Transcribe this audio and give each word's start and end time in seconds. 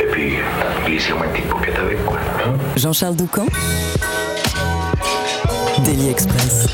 Et 0.00 0.06
puis, 0.10 0.32
glissez-moi 0.86 1.26
une 1.26 1.32
petite 1.32 1.76
avec, 1.78 2.04
quoi. 2.04 2.18
hein. 2.46 2.54
Jean-Charles 2.76 3.16
Doucan. 3.16 3.46
Daily 5.84 6.08
Express. 6.08 6.66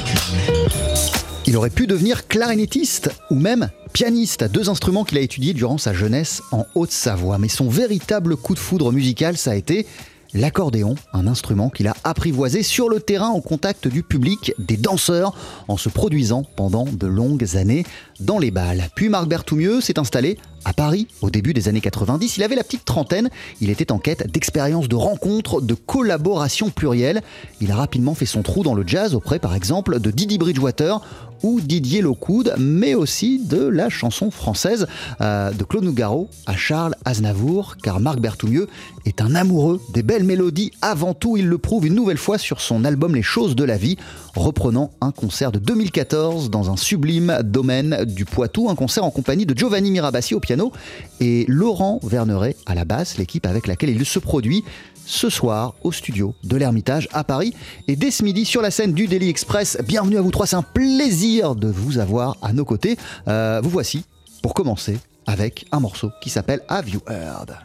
Il 1.47 1.57
aurait 1.57 1.71
pu 1.71 1.87
devenir 1.87 2.27
clarinettiste 2.29 3.11
ou 3.31 3.35
même 3.35 3.69
pianiste, 3.93 4.45
deux 4.45 4.71
instruments 4.71 5.05
qu'il 5.05 5.19
a 5.19 5.21
étudiés 5.21 5.53
durant 5.55 5.77
sa 5.79 5.93
jeunesse 5.93 6.43
en 6.53 6.65
Haute-Savoie. 6.75 7.39
Mais 7.39 7.49
son 7.49 7.69
véritable 7.69 8.37
coup 8.37 8.55
de 8.55 8.59
foudre 8.59 8.93
musical, 8.93 9.37
ça 9.37 9.51
a 9.51 9.55
été 9.55 9.87
l'accordéon, 10.35 10.95
un 11.13 11.27
instrument 11.27 11.69
qu'il 11.69 11.89
a 11.89 11.95
apprivoisé 12.05 12.63
sur 12.63 12.89
le 12.89 13.01
terrain 13.01 13.31
au 13.31 13.43
contact 13.43 13.87
du 13.87 14.03
public, 14.03 14.55
des 14.59 14.79
danseurs, 14.79 15.35
en 15.69 15.77
se 15.77 15.91
produisant 15.91 16.43
pendant 16.57 16.87
de 16.91 17.07
longues 17.07 17.57
années 17.57 17.85
dans 18.21 18.39
les 18.39 18.51
balles. 18.51 18.89
Puis 18.95 19.11
Marc 19.11 19.27
Berthoumieux 19.29 19.83
s'est 19.83 19.99
installé 19.99 20.39
à 20.65 20.73
Paris 20.73 21.07
au 21.21 21.31
début 21.31 21.55
des 21.55 21.69
années 21.69 21.81
90. 21.81 22.37
Il 22.37 22.43
avait 22.43 22.57
la 22.57 22.65
petite 22.65 22.85
trentaine, 22.85 23.31
il 23.61 23.71
était 23.71 23.93
en 23.93 23.99
quête 23.99 24.31
d'expériences, 24.31 24.89
de 24.89 24.97
rencontres, 24.97 25.61
de 25.61 25.75
collaborations 25.75 26.71
plurielles. 26.71 27.23
Il 27.61 27.71
a 27.71 27.77
rapidement 27.77 28.15
fait 28.15 28.27
son 28.27 28.43
trou 28.43 28.63
dans 28.63 28.75
le 28.75 28.87
jazz 28.87 29.15
auprès 29.15 29.39
par 29.39 29.55
exemple 29.55 30.01
de 30.01 30.11
Didi 30.11 30.39
Bridgewater 30.39 31.01
ou 31.43 31.61
Didier 31.61 32.03
Lockwood, 32.03 32.55
mais 32.59 32.95
aussi 32.95 33.39
de 33.39 33.67
la 33.67 33.89
chanson 33.89 34.31
française 34.31 34.87
euh, 35.21 35.51
de 35.51 35.65
Claude 35.65 35.85
Nougaro 35.85 36.29
à 36.47 36.57
Charles 36.57 36.95
Aznavour, 37.05 37.77
car 37.83 38.01
Marc 38.01 38.21
Berthoumieux 38.21 38.69
est 39.05 39.21
un 39.21 39.35
amoureux 39.35 39.81
des 39.93 40.03
belles 40.03 40.25
mélodies. 40.25 40.73
Avant 40.83 41.15
tout, 41.15 41.37
il 41.37 41.49
le 41.49 41.59
prouve 41.59 41.87
une 41.87 41.95
nouvelle 41.95 42.19
fois 42.19 42.39
sur 42.39 42.61
son 42.61 42.85
album 42.85 43.15
Les 43.15 43.23
choses 43.23 43.57
de 43.57 43.65
la 43.65 43.77
vie, 43.77 43.97
reprenant 44.35 44.91
un 45.01 45.13
concert 45.13 45.53
de 45.53 45.59
2014 45.59 46.51
dans 46.51 46.71
un 46.71 46.77
sublime 46.77 47.39
domaine 47.45 48.05
du 48.05 48.25
Poitou, 48.25 48.69
un 48.71 48.75
concert 48.75 49.05
en 49.05 49.11
compagnie 49.11 49.47
de 49.47 49.57
Giovanni 49.57 49.91
Mirabassi 49.91 50.35
au 50.35 50.41
piano 50.41 50.73
et 51.21 51.45
Laurent 51.49 52.01
Verneret 52.03 52.57
à 52.67 52.75
la 52.75 52.85
basse, 52.85 53.19
l'équipe 53.19 53.47
avec 53.47 53.67
laquelle 53.67 53.91
il 53.91 54.05
se 54.05 54.19
produit 54.19 54.65
ce 55.05 55.29
soir 55.29 55.75
au 55.83 55.93
studio 55.93 56.35
de 56.45 56.57
l'Ermitage 56.57 57.09
à 57.13 57.25
Paris. 57.25 57.55
Et 57.89 57.97
dès 57.97 58.11
ce 58.11 58.23
midi 58.23 58.45
sur 58.45 58.63
la 58.63 58.71
scène 58.71 58.93
du 58.93 59.07
Daily 59.07 59.29
Express, 59.29 59.79
bienvenue 59.87 60.19
à 60.19 60.21
vous 60.21 60.31
trois, 60.31 60.47
c'est 60.47 60.57
un 60.57 60.63
plaisir 60.63 61.55
de 61.55 61.69
vous 61.69 61.99
avoir 61.99 62.37
à 62.43 62.53
nos 62.53 62.65
côtés. 62.65 62.97
Euh, 63.29 63.61
vous 63.63 63.71
voici 63.71 64.05
pour 64.43 64.55
commencer 64.55 64.99
avec 65.27 65.67
un 65.73 65.81
morceau 65.81 66.11
qui 66.21 66.31
s'appelle 66.31 66.61
Have 66.69 66.89
You 66.89 67.01
Heard? 67.09 67.59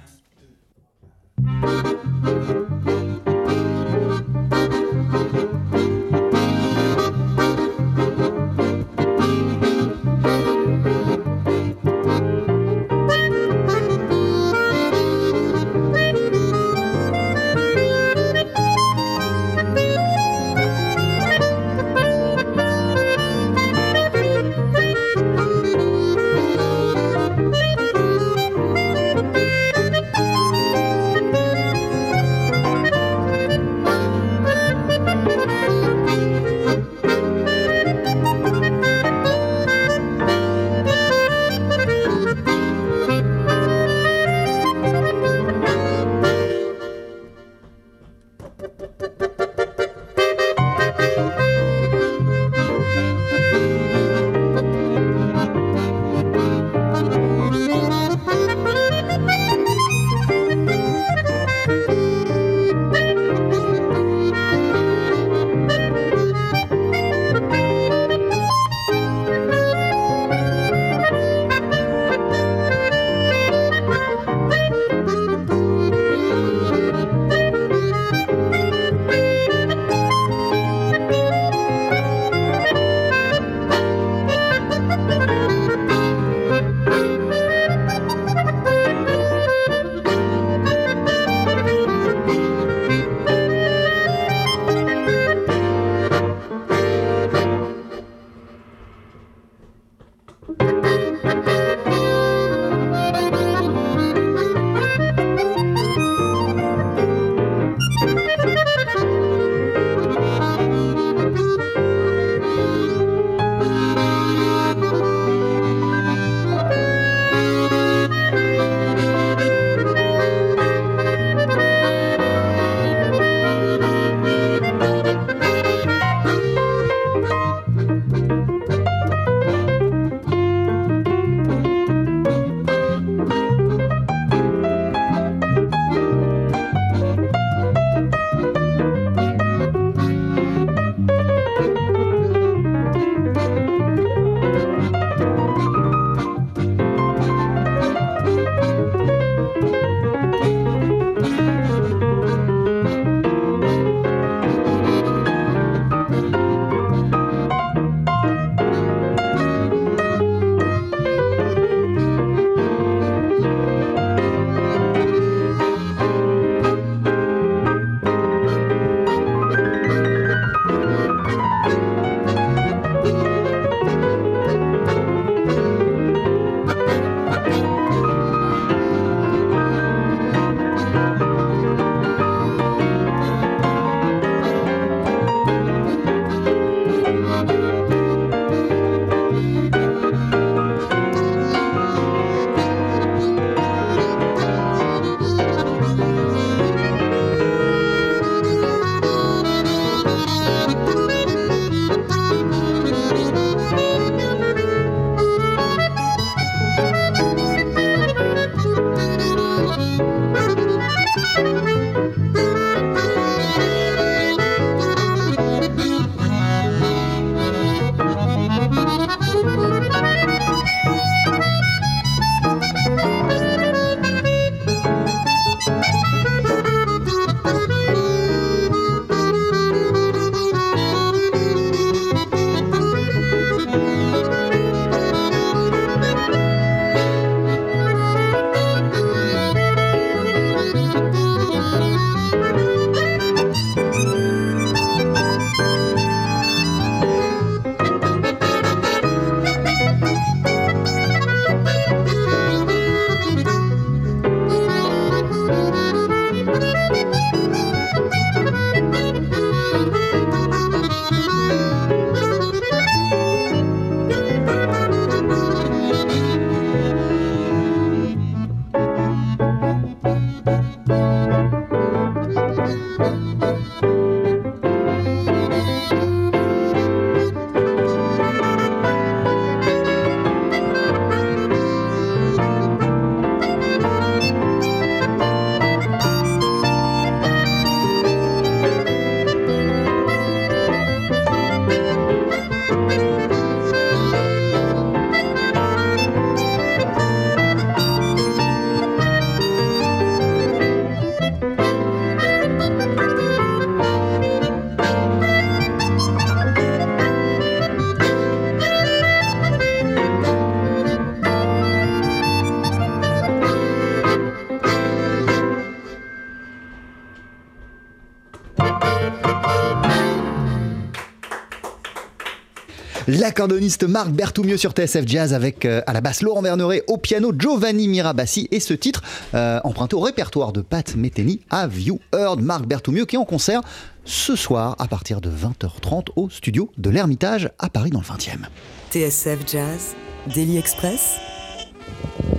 L'accordoniste 323.27 323.83
Marc 323.83 324.11
Berthoumieux 324.11 324.55
sur 324.55 324.71
TSF 324.71 325.05
Jazz 325.05 325.33
avec 325.33 325.65
euh, 325.65 325.81
à 325.85 325.91
la 325.91 325.99
basse 325.99 326.21
Laurent 326.21 326.41
Verneret, 326.41 326.85
au 326.87 326.95
piano 326.95 327.33
Giovanni 327.37 327.89
Mirabassi 327.89 328.47
et 328.51 328.61
ce 328.61 328.73
titre 328.73 329.03
euh, 329.33 329.59
emprunté 329.65 329.97
au 329.97 329.99
répertoire 329.99 330.53
de 330.53 330.61
Pat 330.61 330.95
Metheny, 330.95 331.41
Have 331.49 331.77
You 331.77 331.99
Heard? 332.13 332.39
Marc 332.39 332.65
Berthoumieux 332.65 333.03
qui 333.03 333.17
est 333.17 333.19
en 333.19 333.25
concert 333.25 333.59
ce 334.05 334.37
soir 334.37 334.77
à 334.79 334.87
partir 334.87 335.19
de 335.19 335.29
20h30 335.29 336.05
au 336.15 336.29
studio 336.29 336.71
de 336.77 336.89
l'Ermitage 336.89 337.49
à 337.59 337.67
Paris 337.67 337.89
dans 337.89 337.99
le 337.99 338.05
20e. 338.05 338.45
TSF 338.91 339.39
Jazz, 339.45 339.95
Daily 340.33 340.57
Express, 340.57 341.17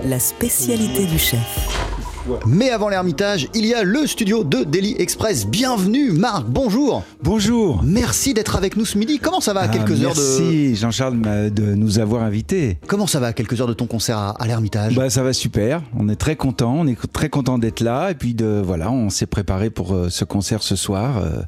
la 0.06 0.18
spécialité 0.18 1.04
du 1.04 1.18
chef. 1.18 2.07
Mais 2.46 2.70
avant 2.70 2.88
l'Ermitage, 2.88 3.48
il 3.54 3.64
y 3.66 3.74
a 3.74 3.82
le 3.82 4.06
studio 4.06 4.44
de 4.44 4.64
Daily 4.64 4.94
Express. 4.98 5.46
Bienvenue 5.46 6.10
Marc, 6.12 6.44
bonjour. 6.46 7.02
Bonjour. 7.22 7.82
Merci 7.84 8.34
d'être 8.34 8.56
avec 8.56 8.76
nous 8.76 8.84
ce 8.84 8.98
midi. 8.98 9.18
Comment 9.18 9.40
ça 9.40 9.52
va 9.52 9.60
à 9.60 9.64
Ah, 9.64 9.68
quelques 9.68 10.02
heures 10.02 10.14
de 10.14 10.20
Merci 10.20 10.76
Jean-Charles 10.76 11.50
de 11.50 11.74
nous 11.74 11.98
avoir 11.98 12.22
invités. 12.22 12.78
Comment 12.86 13.06
ça 13.06 13.20
va 13.20 13.28
à 13.28 13.32
quelques 13.32 13.60
heures 13.60 13.66
de 13.66 13.72
ton 13.74 13.86
concert 13.86 14.18
à, 14.18 14.30
à 14.30 14.46
l'Ermitage? 14.46 14.94
Bah 14.94 15.10
ça 15.10 15.22
va 15.22 15.32
super, 15.32 15.82
on 15.98 16.08
est 16.08 16.16
très 16.16 16.36
content, 16.36 16.74
on 16.78 16.86
est 16.86 16.98
très 17.12 17.28
content 17.28 17.58
d'être 17.58 17.80
là 17.80 18.10
et 18.10 18.14
puis 18.14 18.34
de 18.34 18.60
voilà, 18.64 18.90
on 18.90 19.10
s'est 19.10 19.26
préparé 19.26 19.70
pour 19.70 19.94
euh, 19.94 20.08
ce 20.10 20.24
concert 20.24 20.62
ce 20.62 20.76
soir. 20.76 21.18
euh, 21.18 21.40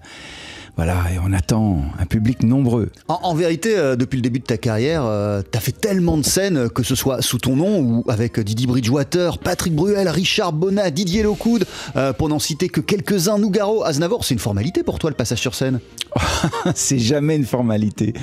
voilà, 0.83 1.13
et 1.15 1.19
on 1.23 1.35
attend 1.35 1.83
un 1.99 2.07
public 2.07 2.43
nombreux. 2.43 2.89
En, 3.07 3.19
en 3.25 3.35
vérité, 3.35 3.77
euh, 3.77 3.97
depuis 3.97 4.17
le 4.17 4.23
début 4.23 4.39
de 4.39 4.47
ta 4.47 4.57
carrière, 4.57 5.05
euh, 5.05 5.43
t'as 5.43 5.61
fait 5.61 5.79
tellement 5.79 6.17
de 6.17 6.23
scènes, 6.23 6.71
que 6.71 6.83
ce 6.83 6.95
soit 6.95 7.21
sous 7.21 7.37
ton 7.37 7.55
nom 7.55 7.81
ou 7.81 8.05
avec 8.09 8.41
Didi 8.41 8.67
Bridgewater, 8.67 9.37
Patrick 9.37 9.75
Bruel, 9.75 10.09
Richard 10.09 10.55
Bonnat, 10.55 10.91
Didier 10.91 11.23
Locoud, 11.23 11.67
euh, 11.97 12.15
pour 12.15 12.31
n'en 12.31 12.39
citer 12.39 12.71
que 12.71 12.81
quelques-uns, 12.81 13.37
Nougaro, 13.37 13.85
Aznavour. 13.85 14.25
C'est 14.25 14.33
une 14.33 14.41
formalité 14.41 14.83
pour 14.83 14.99
toi 14.99 15.11
le 15.11 15.17
passage 15.17 15.41
sur 15.41 15.55
scène? 15.55 15.81
C'est 16.75 16.99
jamais 16.99 17.37
une 17.37 17.45
formalité. 17.45 18.15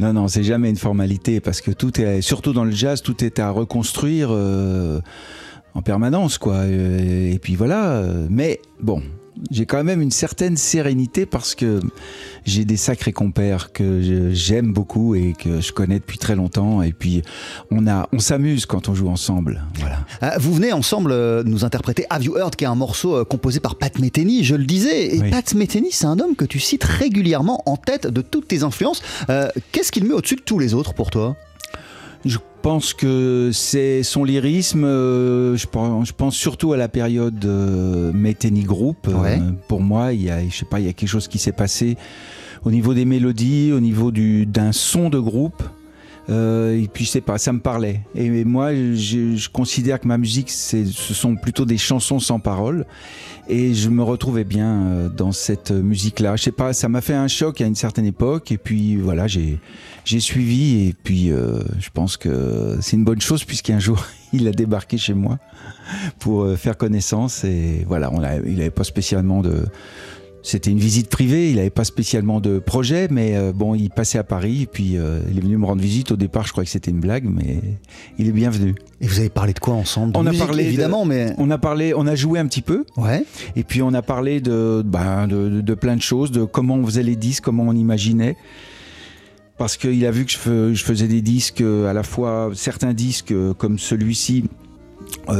Non 0.00 0.12
non, 0.12 0.26
c'est 0.26 0.42
jamais 0.42 0.70
une 0.70 0.76
formalité 0.76 1.38
parce 1.38 1.60
que 1.60 1.70
tout 1.70 2.00
est 2.00 2.20
surtout 2.20 2.52
dans 2.52 2.64
le 2.64 2.72
jazz, 2.72 3.00
tout 3.00 3.24
est 3.24 3.38
à 3.38 3.50
reconstruire 3.50 4.30
euh, 4.32 5.00
en 5.74 5.82
permanence 5.82 6.36
quoi. 6.36 6.66
Et 6.66 7.38
puis 7.40 7.54
voilà, 7.54 8.02
mais 8.28 8.60
bon, 8.80 9.02
j'ai 9.50 9.66
quand 9.66 9.82
même 9.82 10.00
une 10.00 10.10
certaine 10.10 10.56
sérénité 10.56 11.26
parce 11.26 11.54
que 11.54 11.80
j'ai 12.44 12.64
des 12.64 12.76
sacrés 12.76 13.12
compères 13.12 13.72
que 13.72 14.30
j'aime 14.32 14.72
beaucoup 14.72 15.14
et 15.14 15.34
que 15.38 15.60
je 15.60 15.72
connais 15.72 15.98
depuis 15.98 16.18
très 16.18 16.36
longtemps. 16.36 16.82
Et 16.82 16.92
puis 16.92 17.22
on 17.70 17.86
a, 17.86 18.08
on 18.12 18.18
s'amuse 18.18 18.66
quand 18.66 18.88
on 18.88 18.94
joue 18.94 19.08
ensemble. 19.08 19.62
Voilà. 19.78 20.00
Euh, 20.22 20.30
Vous 20.38 20.52
venez 20.54 20.72
ensemble 20.72 21.12
euh, 21.12 21.42
nous 21.44 21.64
interpréter 21.64 22.04
Have 22.10 22.22
You 22.24 22.36
Heard, 22.36 22.56
qui 22.56 22.64
est 22.64 22.68
un 22.68 22.74
morceau 22.74 23.16
euh, 23.16 23.24
composé 23.24 23.60
par 23.60 23.76
Pat 23.76 23.98
Metheny, 23.98 24.44
je 24.44 24.54
le 24.54 24.64
disais. 24.64 25.16
Et 25.16 25.20
Oui. 25.20 25.30
Pat 25.30 25.54
Metheny, 25.54 25.88
c'est 25.92 26.06
un 26.06 26.18
homme 26.20 26.36
que 26.36 26.44
tu 26.44 26.60
cites 26.60 26.84
régulièrement 26.84 27.62
en 27.66 27.76
tête 27.76 28.06
de 28.06 28.20
toutes 28.20 28.48
tes 28.48 28.62
influences. 28.62 29.02
Euh, 29.30 29.48
Qu'est-ce 29.72 29.92
qu'il 29.92 30.04
met 30.04 30.14
au-dessus 30.14 30.36
de 30.36 30.42
tous 30.42 30.58
les 30.58 30.74
autres 30.74 30.94
pour 30.94 31.10
toi? 31.10 31.36
Je 32.24 32.38
pense 32.62 32.94
que 32.94 33.50
c'est 33.52 34.02
son 34.04 34.24
lyrisme. 34.24 34.84
euh, 34.84 35.56
je, 35.56 35.66
pense, 35.66 36.06
je 36.08 36.12
pense 36.12 36.36
surtout 36.36 36.72
à 36.72 36.76
la 36.76 36.88
période 36.88 37.44
euh, 37.44 38.12
Metheny 38.12 38.62
Group. 38.62 39.08
Euh, 39.08 39.14
Ouais. 39.20 39.40
pour 39.68 39.80
moi, 39.80 40.12
il 40.12 40.22
y 40.22 40.30
a, 40.30 40.46
je 40.48 40.54
sais 40.56 40.64
pas, 40.64 40.78
il 40.80 40.86
y 40.86 40.88
a 40.88 40.92
quelque 40.92 41.08
chose 41.08 41.26
qui 41.28 41.38
s'est 41.38 41.52
passé 41.52 41.96
au 42.64 42.70
niveau 42.70 42.94
des 42.94 43.04
mélodies, 43.04 43.72
au 43.72 43.80
niveau 43.80 44.12
du 44.12 44.46
d'un 44.46 44.70
son 44.72 45.10
de 45.10 45.18
groupe. 45.18 45.62
Euh, 46.30 46.80
et 46.80 46.86
puis 46.86 47.04
je 47.04 47.10
sais 47.10 47.20
pas, 47.20 47.36
ça 47.36 47.52
me 47.52 47.58
parlait. 47.58 48.02
Et 48.14 48.44
moi, 48.44 48.72
je, 48.72 49.34
je 49.34 49.48
considère 49.48 49.98
que 49.98 50.06
ma 50.06 50.18
musique, 50.18 50.50
c'est, 50.50 50.84
ce 50.86 51.14
sont 51.14 51.34
plutôt 51.34 51.64
des 51.64 51.78
chansons 51.78 52.20
sans 52.20 52.38
paroles. 52.38 52.86
Et 53.48 53.74
je 53.74 53.88
me 53.88 54.02
retrouvais 54.02 54.44
bien 54.44 54.82
euh, 54.82 55.08
dans 55.08 55.32
cette 55.32 55.72
musique-là. 55.72 56.36
Je 56.36 56.44
sais 56.44 56.52
pas, 56.52 56.72
ça 56.72 56.88
m'a 56.88 57.00
fait 57.00 57.14
un 57.14 57.28
choc 57.28 57.60
à 57.60 57.66
une 57.66 57.74
certaine 57.74 58.06
époque. 58.06 58.52
Et 58.52 58.58
puis 58.58 58.96
voilà, 58.96 59.26
j'ai 59.26 59.58
j'ai 60.04 60.20
suivi. 60.20 60.88
Et 60.88 60.94
puis 60.94 61.32
euh, 61.32 61.60
je 61.78 61.90
pense 61.90 62.16
que 62.16 62.78
c'est 62.80 62.96
une 62.96 63.04
bonne 63.04 63.20
chose 63.20 63.44
puisqu'un 63.44 63.78
jour 63.78 64.04
il 64.32 64.46
a 64.46 64.52
débarqué 64.52 64.96
chez 64.96 65.14
moi 65.14 65.38
pour 66.20 66.42
euh, 66.42 66.56
faire 66.56 66.76
connaissance. 66.76 67.44
Et 67.44 67.84
voilà, 67.88 68.12
on 68.12 68.22
a, 68.22 68.36
il 68.36 68.56
n'avait 68.56 68.70
pas 68.70 68.84
spécialement 68.84 69.42
de 69.42 69.64
c'était 70.44 70.70
une 70.70 70.78
visite 70.78 71.08
privée, 71.08 71.50
il 71.50 71.56
n'avait 71.56 71.70
pas 71.70 71.84
spécialement 71.84 72.40
de 72.40 72.58
projet, 72.58 73.06
mais 73.10 73.36
euh, 73.36 73.52
bon, 73.52 73.74
il 73.76 73.90
passait 73.90 74.18
à 74.18 74.24
Paris, 74.24 74.62
et 74.62 74.66
puis 74.66 74.96
euh, 74.96 75.20
il 75.30 75.38
est 75.38 75.40
venu 75.40 75.56
me 75.56 75.64
rendre 75.66 75.80
visite. 75.80 76.10
Au 76.12 76.16
départ, 76.16 76.46
je 76.46 76.52
crois 76.52 76.64
que 76.64 76.70
c'était 76.70 76.90
une 76.90 76.98
blague, 77.00 77.24
mais 77.24 77.60
il 78.18 78.26
est 78.28 78.32
bienvenu. 78.32 78.74
Et 79.00 79.06
vous 79.06 79.20
avez 79.20 79.28
parlé 79.28 79.52
de 79.52 79.60
quoi 79.60 79.74
ensemble? 79.74 80.12
De 80.12 80.18
On 80.18 80.26
a 80.26 80.32
parlé 80.32 80.64
de- 80.64 80.68
évidemment, 80.68 81.04
mais 81.04 81.32
On 81.38 81.50
a 81.50 81.58
parlé, 81.58 81.94
on 81.94 82.06
a 82.08 82.14
joué 82.16 82.38
un 82.40 82.46
petit 82.46 82.62
peu, 82.62 82.84
ouais. 82.96 83.24
et 83.54 83.62
puis 83.62 83.82
on 83.82 83.94
a 83.94 84.02
parlé 84.02 84.40
de, 84.40 84.82
ben, 84.84 85.28
de, 85.28 85.48
de- 85.48 85.60
de 85.60 85.74
plein 85.74 85.94
de 85.96 86.02
choses, 86.02 86.32
de 86.32 86.44
comment 86.44 86.74
on 86.74 86.84
faisait 86.86 87.02
les 87.04 87.16
disques, 87.16 87.44
comment 87.44 87.62
on 87.68 87.74
imaginait. 87.76 88.36
Parce 89.58 89.76
qu'il 89.76 90.04
a 90.06 90.10
vu 90.10 90.24
que 90.24 90.32
je, 90.32 90.38
fais- 90.38 90.74
je 90.74 90.84
faisais 90.84 91.06
des 91.06 91.20
disques, 91.22 91.60
euh, 91.60 91.88
à 91.88 91.92
la 91.92 92.02
fois 92.02 92.50
certains 92.54 92.94
disques 92.94 93.34
comme 93.58 93.78
celui-ci, 93.78 94.44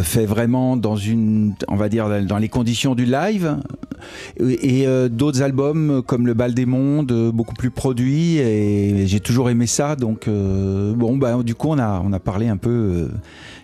fait 0.03 0.27
vraiment 0.27 0.77
dans 0.77 0.97
une, 0.97 1.55
on 1.67 1.77
va 1.77 1.89
dire, 1.89 2.25
dans 2.27 2.39
les 2.39 2.49
conditions 2.49 2.95
du 2.95 3.05
live, 3.07 3.57
et, 4.39 4.87
euh, 4.87 5.09
d'autres 5.09 5.43
albums 5.43 5.91
euh, 5.91 6.03
comme 6.03 6.27
Le 6.27 6.35
Bal 6.35 6.55
des 6.55 6.67
Mondes, 6.67 7.13
euh, 7.13 7.33
beaucoup 7.33 7.55
plus 7.55 7.71
produits, 7.71 8.39
et 8.39 9.07
j'ai 9.07 9.21
toujours 9.21 9.51
aimé 9.51 9.67
ça. 9.67 9.97
Donc, 9.97 10.29
bon, 10.29 11.17
bah, 11.17 11.43
du 11.43 11.55
coup, 11.55 11.69
on 11.71 11.79
a, 11.79 12.19
parlé 12.19 12.49
un 12.49 12.57
peu 12.57 13.09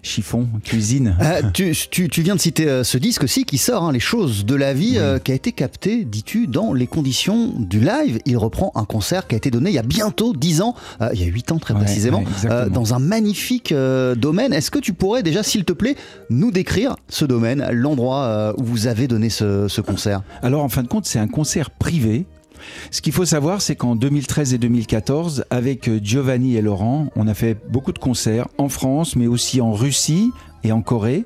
chiffon, 0.09 0.49
cuisine. 0.65 1.17
Euh, 1.21 1.43
tu, 1.55 1.73
tu- 1.91 2.09
tu 2.09 2.23
viens 2.23 2.35
de 2.35 2.41
citer 2.41 2.69
euh, 2.69 2.83
ce 2.85 2.99
disque 2.99 3.23
aussi 3.25 3.45
qui 3.45 3.59
sort, 3.59 3.85
hein, 3.85 3.93
Les 3.93 4.01
choses 4.01 4.45
de 4.45 4.55
la 4.55 4.73
vie, 4.75 4.95
euh, 4.97 5.19
qui 5.19 5.33
a 5.33 5.35
été 5.35 5.53
capté, 5.53 6.05
dis-tu, 6.05 6.47
dans 6.47 6.73
les 6.73 6.87
conditions 6.87 7.53
du 7.59 7.81
live. 7.81 8.19
Il 8.27 8.37
reprend 8.37 8.73
un 8.75 8.85
concert 8.85 9.27
qui 9.27 9.35
a 9.35 9.39
été 9.39 9.51
donné 9.51 9.71
il 9.71 9.75
y 9.75 9.79
a 9.79 9.83
bientôt 9.83 10.33
10 10.35 10.63
ans, 10.63 10.75
il 11.13 11.21
y 11.21 11.25
a 11.25 11.27
8 11.27 11.53
ans 11.53 11.59
très 11.59 11.75
Ouais, 11.75 11.81
précisément, 11.81 12.25
ouais, 12.45 12.71
dans 12.71 12.95
un 12.95 12.99
magnifique 12.99 13.73
domaine. 14.17 14.53
Est-ce 14.53 14.71
que 14.71 14.79
tu 14.79 14.93
pourrais 14.95 15.23
déjà, 15.23 15.43
s'il 15.43 15.65
te 15.65 15.73
plaît, 15.73 15.97
nous 16.31 16.51
décrire 16.51 16.97
ce 17.09 17.25
domaine, 17.25 17.67
l'endroit 17.73 18.55
où 18.59 18.65
vous 18.65 18.87
avez 18.87 19.07
donné 19.09 19.29
ce, 19.31 19.69
ce 19.69 19.81
concert? 19.81 20.23
Alors 20.43 20.63
en 20.65 20.69
fin 20.69 20.83
de 20.83 20.89
compte, 20.89 21.05
c'est 21.07 21.19
un 21.19 21.29
concert 21.29 21.71
privé. 21.71 22.27
Ce 22.91 23.01
qu'il 23.01 23.13
faut 23.13 23.25
savoir, 23.25 23.61
c'est 23.63 23.77
qu'en 23.77 23.97
2013 23.97 24.55
et 24.55 24.59
2014, 24.59 25.45
avec 25.51 25.89
euh, 25.89 25.99
Giovanni 26.03 26.57
et 26.57 26.63
Laurent, 26.63 27.09
on 27.17 27.29
a 27.29 27.35
fait 27.35 27.57
beaucoup 27.71 27.93
de 27.93 27.99
concerts 27.99 28.49
en 28.59 28.69
France, 28.69 29.17
mais 29.17 29.27
aussi 29.27 29.61
en 29.61 29.73
Russie 29.73 30.31
et 30.65 30.73
en 30.73 30.83
Corée. 30.83 31.25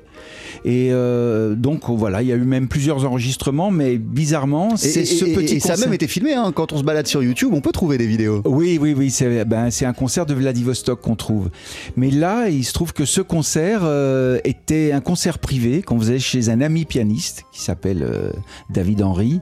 Et 0.63 0.89
euh, 0.91 1.55
donc 1.55 1.89
voilà, 1.89 2.21
il 2.21 2.27
y 2.27 2.31
a 2.31 2.35
eu 2.35 2.43
même 2.43 2.67
plusieurs 2.67 3.03
enregistrements, 3.05 3.71
mais 3.71 3.97
bizarrement, 3.97 4.77
c'est 4.77 5.05
ce 5.05 5.25
et- 5.25 5.33
petit 5.33 5.55
et 5.55 5.59
ça 5.59 5.69
a 5.69 5.71
concert- 5.71 5.87
même 5.87 5.93
été 5.95 6.07
filmé, 6.07 6.33
hein, 6.33 6.51
quand 6.53 6.71
on 6.71 6.77
se 6.77 6.83
balade 6.83 7.07
sur 7.07 7.23
YouTube, 7.23 7.49
on 7.53 7.59
peut 7.61 7.71
trouver 7.71 7.97
des 7.97 8.05
vidéos. 8.05 8.41
Oui, 8.45 8.77
oui, 8.79 8.93
oui, 8.95 9.09
c'est 9.09 9.43
ben, 9.45 9.69
un 9.81 9.93
concert 9.93 10.25
de 10.27 10.35
Vladivostok 10.35 11.01
qu'on 11.01 11.15
trouve. 11.15 11.49
Mais 11.97 12.11
là, 12.11 12.47
il 12.49 12.63
se 12.63 12.73
trouve 12.73 12.93
que 12.93 13.05
ce 13.05 13.21
concert 13.21 13.81
euh, 13.83 14.37
était 14.43 14.91
un 14.91 15.01
concert 15.01 15.39
privé 15.39 15.81
qu'on 15.81 15.99
faisait 15.99 16.19
chez 16.19 16.49
un 16.49 16.61
ami 16.61 16.85
pianiste 16.85 17.43
qui 17.51 17.61
s'appelle 17.61 18.03
euh, 18.03 18.29
David 18.69 19.01
Henry 19.01 19.41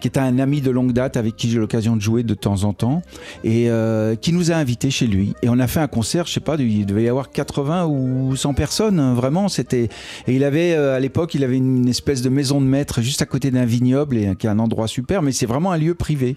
qui 0.00 0.08
est 0.08 0.18
un 0.18 0.38
ami 0.38 0.60
de 0.60 0.70
longue 0.70 0.92
date 0.92 1.16
avec 1.16 1.36
qui 1.36 1.50
j'ai 1.50 1.58
l'occasion 1.58 1.96
de 1.96 2.00
jouer 2.00 2.22
de 2.22 2.34
temps 2.34 2.64
en 2.64 2.72
temps 2.72 3.02
et 3.44 3.70
euh, 3.70 4.14
qui 4.14 4.32
nous 4.32 4.50
a 4.50 4.54
invités 4.54 4.90
chez 4.90 5.06
lui. 5.06 5.34
Et 5.42 5.48
on 5.48 5.58
a 5.58 5.66
fait 5.66 5.80
un 5.80 5.86
concert 5.88 6.26
je 6.26 6.32
sais 6.32 6.40
pas 6.40 6.56
il 6.58 6.86
devait 6.86 7.04
y 7.04 7.08
avoir 7.08 7.30
80 7.30 7.86
ou 7.86 8.34
100 8.36 8.54
personnes 8.54 9.00
hein, 9.00 9.14
vraiment 9.14 9.48
c'était 9.48 9.88
et 10.26 10.34
il 10.34 10.44
avait 10.44 10.72
euh, 10.72 10.96
à 10.96 11.00
l'époque 11.00 11.34
il 11.34 11.44
avait 11.44 11.56
une 11.56 11.88
espèce 11.88 12.22
de 12.22 12.28
maison 12.28 12.60
de 12.60 12.66
maître 12.66 13.00
juste 13.02 13.22
à 13.22 13.26
côté 13.26 13.50
d'un 13.50 13.64
vignoble 13.64 14.16
et 14.16 14.34
qui 14.38 14.46
est 14.46 14.50
un 14.50 14.58
endroit 14.58 14.88
super 14.88 15.22
mais 15.22 15.32
c'est 15.32 15.46
vraiment 15.46 15.72
un 15.72 15.78
lieu 15.78 15.94
privé. 15.94 16.36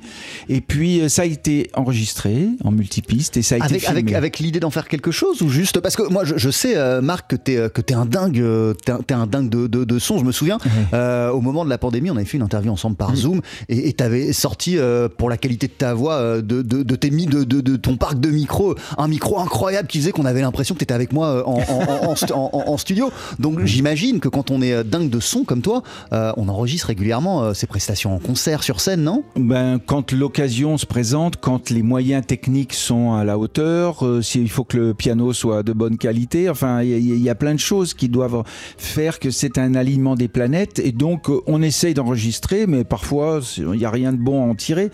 Et 0.50 0.62
puis 0.62 1.02
euh, 1.02 1.10
ça 1.10 1.24
a 1.24 1.26
été 1.26 1.70
enregistré 1.76 2.48
en 2.64 2.72
multipiste 2.72 3.38
et 3.38 3.42
ça 3.42 3.56
a 3.56 3.58
été 3.60 3.66
Avec, 3.66 3.84
avec, 3.88 4.06
filmé. 4.06 4.16
avec 4.16 4.40
l'idée 4.40 4.60
d'en 4.60 4.72
faire 4.72 4.88
quelque 4.88 5.12
chose 5.12 5.42
ou 5.42 5.50
juste 5.50 5.80
parce 5.80 5.96
que 5.96 6.04
moi 6.12 6.24
je, 6.26 6.38
je 6.38 6.50
sais 6.50 6.76
euh, 6.78 7.02
Marc 7.02 7.30
que 7.32 7.36
t'es 7.36 7.70
que 7.70 7.82
t'es 7.82 7.94
un 7.94 8.06
dingue 8.06 8.44
t'es 9.08 9.14
un, 9.14 9.28
dingue 9.28 9.50
de, 9.50 9.68
de, 9.68 9.84
de 9.84 10.00
son 10.00 10.18
je 10.18 10.26
me 10.26 10.32
souviens. 10.32 10.58
Euh, 10.94 11.30
au 11.32 11.42
moment 11.42 11.64
de 11.66 11.70
la 11.70 11.78
pandémie 11.78 12.10
on 12.12 12.16
avait 12.16 12.26
fait 12.26 12.38
une 12.38 12.44
interview 12.44 12.72
ensemble 12.72 12.96
par 12.96 13.16
Zoom 13.16 13.42
et 13.70 13.94
t'avais 13.94 14.34
sorti 14.34 14.78
euh, 14.78 15.08
pour 15.10 15.30
la 15.30 15.38
qualité 15.38 15.68
de 15.68 15.74
ta 15.74 15.94
voix 15.94 16.16
euh, 16.16 16.42
de, 16.42 16.62
de, 16.62 16.84
de 16.84 16.96
tes 16.96 17.10
mi- 17.12 17.26
de, 17.26 17.44
de, 17.44 17.76
ton 17.76 17.98
parc 17.98 18.20
de 18.20 18.30
micros 18.30 18.76
un 18.98 19.08
micro 19.08 19.40
incroyable 19.40 19.88
qui 19.88 20.00
faisait 20.00 20.12
qu'on 20.12 20.26
avait 20.26 20.42
l'impression 20.42 20.76
que 20.76 20.80
t'étais 20.80 20.94
avec 20.94 21.14
moi 21.14 21.28
euh, 21.28 21.44
en, 21.46 21.60
en, 21.60 22.08
en, 22.08 22.10
en 22.12 22.16
stu- 22.16 22.34
en- 22.34 22.50
en- 22.54 22.70
en 22.72 22.78
studio 22.78 23.12
donc 23.40 23.64
j'imagine 23.66 24.20
que 24.20 24.30
quand 24.30 24.52
on 24.52 24.62
est 24.62 24.84
dingue 24.84 25.10
de 25.10 25.20
son 25.20 25.44
comme 25.44 25.62
toi 25.62 25.84
on 26.12 26.48
enregistre 26.50 26.88
régulièrement 26.88 27.54
ces 27.54 27.68
prestations 27.68 28.14
en 28.16 28.20
concert 28.20 28.64
sur 28.64 28.80
scène 28.80 29.02
non? 29.04 29.24
Ben, 29.36 29.80
quand 29.86 30.12
l'occasion 30.12 30.78
se 30.78 30.86
présente, 30.86 31.38
quand 31.38 31.70
les 31.70 31.82
moyens 31.82 32.26
techniques 32.26 32.74
sont 32.74 33.14
à 33.14 33.24
la 33.24 33.38
hauteur, 33.38 34.06
euh, 34.06 34.22
s'il 34.22 34.50
faut 34.50 34.64
que 34.64 34.78
le 34.78 34.94
piano 34.94 35.34
soit 35.34 35.64
de 35.64 35.74
bonne 35.74 35.98
qualité, 35.98 36.50
enfin, 36.50 36.82
il 36.84 36.98
y, 37.00 37.20
y 37.20 37.30
a 37.30 37.36
plein 37.36 37.54
de 37.54 37.60
choses 37.60 37.94
qui 37.94 38.10
doivent 38.10 38.44
faire 38.78 39.20
que 39.20 39.32
c'est 39.32 39.58
un 39.58 39.76
alignement 39.76 40.16
des 40.16 40.28
planètes. 40.28 40.80
Et 40.80 40.92
donc, 40.92 41.30
on 41.48 41.62
essaye 41.62 41.94
d'enregistrer, 41.94 42.68
mais 42.68 42.84
parfois, 42.84 43.41
il 43.58 43.72
n'y 43.72 43.86
a 43.86 43.90
rien 43.90 44.14
de 44.14 44.18
bon 44.18 44.44
à 44.44 44.48
en 44.48 44.56
tirer, 44.56 44.92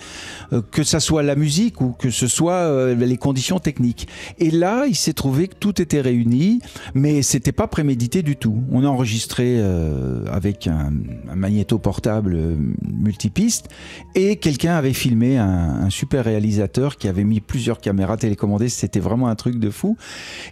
euh, 0.53 0.61
que 0.71 0.83
ça 0.83 0.99
soit 0.99 1.23
la 1.23 1.35
musique 1.35 1.81
ou 1.81 1.91
que 1.91 2.09
ce 2.09 2.27
soit 2.27 2.53
euh, 2.53 2.95
les 2.95 3.17
conditions 3.17 3.59
techniques. 3.59 4.07
Et 4.39 4.51
là, 4.51 4.85
il 4.87 4.95
s'est 4.95 5.13
trouvé 5.13 5.47
que 5.47 5.55
tout 5.55 5.81
était 5.81 6.01
réuni, 6.01 6.59
mais 6.93 7.21
c'était 7.21 7.51
pas 7.51 7.67
prémédité 7.67 8.21
du 8.21 8.35
tout. 8.35 8.63
On 8.71 8.83
a 8.83 8.87
enregistré 8.87 9.57
euh, 9.59 10.25
avec 10.31 10.67
un, 10.67 10.91
magnéto 11.35 11.77
portable 11.77 12.37
multipiste 12.81 13.67
et 14.15 14.37
quelqu'un 14.37 14.75
avait 14.75 14.93
filmé 14.93 15.37
un, 15.37 15.89
super 15.89 16.25
réalisateur 16.25 16.97
qui 16.97 17.07
avait 17.07 17.23
mis 17.23 17.41
plusieurs 17.41 17.79
caméras 17.79 18.17
télécommandées. 18.17 18.69
C'était 18.69 18.99
vraiment 18.99 19.27
un 19.27 19.35
truc 19.35 19.59
de 19.59 19.69
fou. 19.69 19.97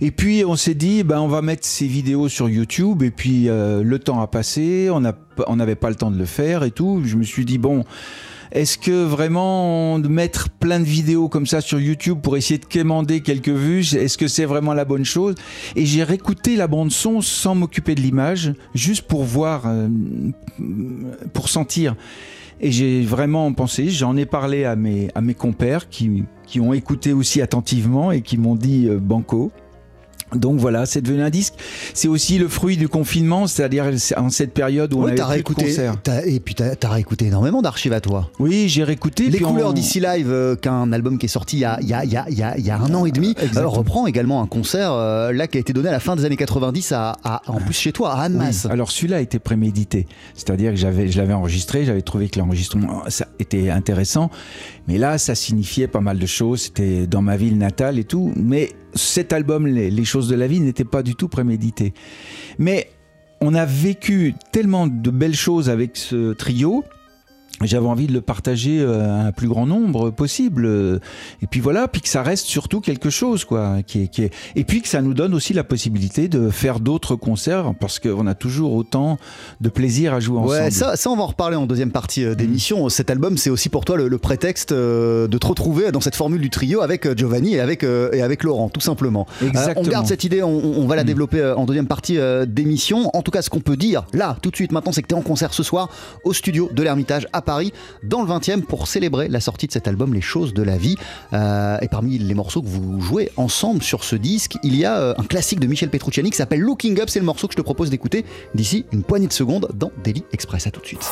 Et 0.01 0.11
puis 0.11 0.43
on 0.45 0.55
s'est 0.55 0.73
dit, 0.73 1.03
ben 1.03 1.19
on 1.19 1.27
va 1.27 1.41
mettre 1.41 1.65
ces 1.65 1.87
vidéos 1.87 2.29
sur 2.29 2.49
YouTube. 2.49 3.03
Et 3.03 3.11
puis 3.11 3.45
le 3.45 3.97
temps 3.97 4.21
a 4.21 4.27
passé, 4.27 4.89
on 4.89 5.55
n'avait 5.55 5.75
pas 5.75 5.89
le 5.89 5.95
temps 5.95 6.11
de 6.11 6.17
le 6.17 6.25
faire 6.25 6.63
et 6.63 6.71
tout. 6.71 7.01
Je 7.05 7.15
me 7.15 7.23
suis 7.23 7.45
dit 7.45 7.57
bon. 7.57 7.83
Est-ce 8.51 8.77
que 8.77 9.03
vraiment 9.03 9.97
mettre 9.99 10.49
plein 10.49 10.79
de 10.79 10.85
vidéos 10.85 11.27
comme 11.27 11.45
ça 11.45 11.61
sur 11.61 11.79
YouTube 11.79 12.19
pour 12.21 12.37
essayer 12.37 12.57
de 12.57 12.65
quémander 12.65 13.21
quelques 13.21 13.49
vues, 13.49 13.95
est-ce 13.95 14.17
que 14.17 14.27
c'est 14.27 14.45
vraiment 14.45 14.73
la 14.73 14.85
bonne 14.85 15.03
chose? 15.03 15.35
Et 15.75 15.85
j'ai 15.85 16.03
réécouté 16.03 16.55
la 16.55 16.67
bande 16.67 16.91
son 16.91 17.21
sans 17.21 17.55
m'occuper 17.55 17.95
de 17.95 18.01
l'image, 18.01 18.53
juste 18.73 19.01
pour 19.03 19.23
voir, 19.23 19.63
euh, 19.65 19.89
pour 21.33 21.49
sentir. 21.49 21.95
Et 22.61 22.71
j'ai 22.71 23.01
vraiment 23.01 23.51
pensé, 23.51 23.89
j'en 23.89 24.15
ai 24.15 24.25
parlé 24.25 24.63
à 24.63 24.75
mes, 24.77 25.09
compères 25.37 25.89
qui, 25.89 26.23
qui 26.47 26.61
ont 26.61 26.73
écouté 26.73 27.11
aussi 27.11 27.41
attentivement 27.41 28.11
et 28.11 28.21
qui 28.21 28.37
m'ont 28.37 28.55
dit 28.55 28.87
euh, 28.87 28.99
banco. 28.99 29.51
Donc 30.35 30.59
voilà, 30.59 30.85
c'est 30.85 31.01
devenu 31.01 31.21
un 31.21 31.29
disque. 31.29 31.53
C'est 31.93 32.07
aussi 32.07 32.37
le 32.37 32.47
fruit 32.47 32.77
du 32.77 32.87
confinement, 32.87 33.47
c'est-à-dire 33.47 33.85
en 34.17 34.29
cette 34.29 34.53
période 34.53 34.93
où 34.93 34.99
on 34.99 35.05
avait 35.05 35.15
plus 35.15 35.23
réécouté, 35.23 35.63
de 35.63 35.67
concerts. 35.69 35.95
Et 36.25 36.39
puis 36.39 36.55
t'as 36.55 36.73
as 36.81 36.89
réécouté 36.89 37.25
énormément 37.27 37.61
d'archives 37.61 37.93
à 37.93 38.01
toi. 38.01 38.29
Oui, 38.39 38.69
j'ai 38.69 38.83
réécouté. 38.83 39.29
Les 39.29 39.39
couleurs 39.39 39.73
d'ici 39.73 39.99
live, 39.99 40.29
euh, 40.31 40.55
qu'un 40.55 40.91
album 40.91 41.17
qui 41.17 41.25
est 41.25 41.29
sorti 41.29 41.57
il 41.57 41.61
y 41.61 41.65
a, 41.65 41.79
y 41.81 41.93
a, 41.93 42.03
il 42.03 42.11
y 42.11 42.17
a, 42.17 42.57
il 42.57 42.65
y 42.65 42.71
a 42.71 42.79
un 42.79 42.93
an 42.93 43.05
et 43.05 43.11
demi, 43.11 43.35
euh, 43.55 43.67
reprend 43.67 44.07
également 44.07 44.41
un 44.41 44.47
concert 44.47 44.91
euh, 44.91 45.31
là 45.31 45.47
qui 45.47 45.57
a 45.57 45.61
été 45.61 45.73
donné 45.73 45.89
à 45.89 45.91
la 45.91 45.99
fin 45.99 46.15
des 46.15 46.25
années 46.25 46.37
90 46.37 46.91
à, 46.91 47.17
à 47.23 47.41
en 47.47 47.59
plus 47.59 47.73
chez 47.73 47.91
toi, 47.91 48.13
à 48.13 48.21
Annemasse. 48.23 48.65
Oui. 48.65 48.71
Alors 48.71 48.91
celui-là 48.91 49.17
a 49.17 49.21
été 49.21 49.39
prémédité, 49.39 50.07
c'est-à-dire 50.35 50.71
que 50.71 50.77
j'avais, 50.77 51.09
je 51.09 51.17
l'avais 51.17 51.33
enregistré, 51.33 51.85
j'avais 51.85 52.01
trouvé 52.01 52.29
que 52.29 52.39
l'enregistrement 52.39 53.03
ça 53.07 53.27
était 53.39 53.69
intéressant, 53.69 54.29
mais 54.87 54.97
là 54.97 55.17
ça 55.17 55.35
signifiait 55.35 55.87
pas 55.87 56.01
mal 56.01 56.19
de 56.19 56.25
choses. 56.25 56.63
C'était 56.63 57.07
dans 57.07 57.21
ma 57.21 57.37
ville 57.37 57.57
natale 57.57 57.99
et 57.99 58.03
tout, 58.03 58.31
mais 58.35 58.71
cet 58.93 59.33
album, 59.33 59.67
les, 59.67 59.89
les 59.89 60.05
choses 60.05 60.27
de 60.27 60.35
la 60.35 60.47
vie, 60.47 60.59
n'était 60.59 60.85
pas 60.85 61.03
du 61.03 61.15
tout 61.15 61.27
prémédité. 61.27 61.93
Mais 62.59 62.89
on 63.41 63.53
a 63.53 63.65
vécu 63.65 64.33
tellement 64.51 64.87
de 64.87 65.09
belles 65.11 65.35
choses 65.35 65.69
avec 65.69 65.97
ce 65.97 66.33
trio 66.33 66.83
j'avais 67.63 67.87
envie 67.87 68.07
de 68.07 68.13
le 68.13 68.21
partager 68.21 68.79
euh, 68.79 69.05
à 69.05 69.27
un 69.27 69.31
plus 69.31 69.47
grand 69.47 69.65
nombre 69.65 70.09
possible 70.09 70.65
et 71.41 71.47
puis 71.47 71.59
voilà 71.61 71.87
puis 71.87 72.01
que 72.01 72.09
ça 72.09 72.21
reste 72.21 72.47
surtout 72.47 72.81
quelque 72.81 73.09
chose 73.09 73.45
quoi 73.45 73.77
qui 73.85 74.03
est, 74.03 74.07
qui 74.07 74.23
est... 74.23 74.33
et 74.55 74.63
puis 74.63 74.81
que 74.81 74.87
ça 74.87 75.01
nous 75.01 75.13
donne 75.13 75.33
aussi 75.33 75.53
la 75.53 75.63
possibilité 75.63 76.27
de 76.27 76.49
faire 76.49 76.79
d'autres 76.79 77.15
concerts 77.15 77.73
parce 77.79 77.99
qu'on 77.99 78.27
a 78.27 78.35
toujours 78.35 78.73
autant 78.73 79.17
de 79.61 79.69
plaisir 79.69 80.13
à 80.13 80.19
jouer 80.19 80.39
ensemble 80.39 80.51
ouais 80.51 80.71
ça, 80.71 80.95
ça 80.95 81.09
on 81.09 81.15
va 81.15 81.23
en 81.23 81.27
reparler 81.27 81.55
en 81.55 81.65
deuxième 81.65 81.91
partie 81.91 82.25
euh, 82.25 82.35
d'émission 82.35 82.87
mmh. 82.87 82.89
cet 82.89 83.09
album 83.09 83.37
c'est 83.37 83.49
aussi 83.49 83.69
pour 83.69 83.85
toi 83.85 83.95
le, 83.95 84.09
le, 84.09 84.17
prétexte 84.17 84.71
euh, 84.71 85.27
de 85.27 85.37
te 85.37 85.47
retrouver 85.47 85.91
dans 85.91 86.01
cette 86.01 86.15
formule 86.15 86.41
du 86.41 86.49
trio 86.49 86.81
avec 86.81 87.17
Giovanni 87.17 87.55
et 87.55 87.59
avec, 87.59 87.83
et 87.83 88.21
avec 88.21 88.43
Laurent 88.43 88.69
tout 88.69 88.81
simplement 88.81 89.27
Exactement. 89.41 89.85
on 89.85 89.89
garde 89.89 90.07
cette 90.07 90.23
idée 90.23 90.43
on, 90.43 90.49
on 90.49 90.87
va 90.87 90.95
la 90.95 91.03
mmh. 91.03 91.07
développer 91.07 91.53
en 91.55 91.65
deuxième 91.65 91.87
partie 91.87 92.17
d'émission 92.47 93.09
en 93.13 93.21
tout 93.21 93.31
cas 93.31 93.41
ce 93.41 93.49
qu'on 93.49 93.61
peut 93.61 93.77
dire 93.77 94.05
là 94.13 94.37
tout 94.41 94.51
de 94.51 94.55
suite 94.55 94.71
maintenant 94.71 94.91
c'est 94.91 95.01
que 95.01 95.07
tu 95.07 95.15
es 95.15 95.17
en 95.17 95.21
concert 95.21 95.53
ce 95.53 95.63
soir 95.63 95.89
au 96.23 96.33
studio 96.33 96.69
de 96.73 96.83
l'Ermitage 96.83 97.27
à 97.31 97.41
Paris 97.45 97.71
dans 98.03 98.21
le 98.21 98.27
20e 98.27 98.63
pour 98.63 98.87
célébrer 98.87 99.27
la 99.27 99.39
sortie 99.39 99.67
de 99.67 99.71
cet 99.71 99.87
album 99.87 100.13
Les 100.13 100.21
choses 100.21 100.53
de 100.53 100.63
la 100.63 100.77
vie. 100.77 100.95
Euh, 101.33 101.77
et 101.81 101.87
parmi 101.87 102.17
les 102.17 102.33
morceaux 102.33 102.61
que 102.61 102.67
vous 102.67 102.99
jouez 102.99 103.31
ensemble 103.37 103.81
sur 103.81 104.03
ce 104.03 104.15
disque, 104.15 104.57
il 104.63 104.75
y 104.75 104.83
a 104.85 104.97
euh, 104.97 105.13
un 105.17 105.23
classique 105.23 105.59
de 105.59 105.67
Michel 105.67 105.89
Petrucciani 105.89 106.29
qui 106.29 106.37
s'appelle 106.37 106.59
Looking 106.59 106.99
Up. 106.99 107.09
C'est 107.09 107.19
le 107.19 107.25
morceau 107.25 107.47
que 107.47 107.53
je 107.53 107.57
te 107.57 107.61
propose 107.61 107.89
d'écouter 107.89 108.25
d'ici 108.53 108.85
une 108.91 109.03
poignée 109.03 109.27
de 109.27 109.33
secondes 109.33 109.69
dans 109.73 109.91
Daily 110.03 110.23
Express. 110.33 110.67
À 110.67 110.71
tout 110.71 110.81
de 110.81 110.87
suite. 110.87 111.09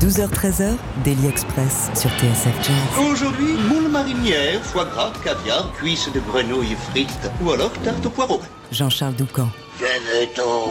12h-13h, 0.00 0.76
Daily 1.04 1.26
Express 1.26 1.90
sur 1.94 2.10
TSF 2.10 2.54
Jazz. 2.62 3.06
Aujourd'hui, 3.10 3.54
moule 3.68 3.88
marinière, 3.90 4.60
foie 4.62 4.84
gras, 4.84 5.12
caviar, 5.24 5.72
cuisses 5.72 6.10
de 6.12 6.20
grenouille 6.20 6.76
frites 6.90 7.30
ou 7.42 7.50
alors 7.50 7.72
tarte 7.82 8.04
au 8.04 8.10
poireau. 8.10 8.40
Jean-Charles 8.72 9.14
Doucan. 9.14 9.48
Venez-t'en 9.78 10.70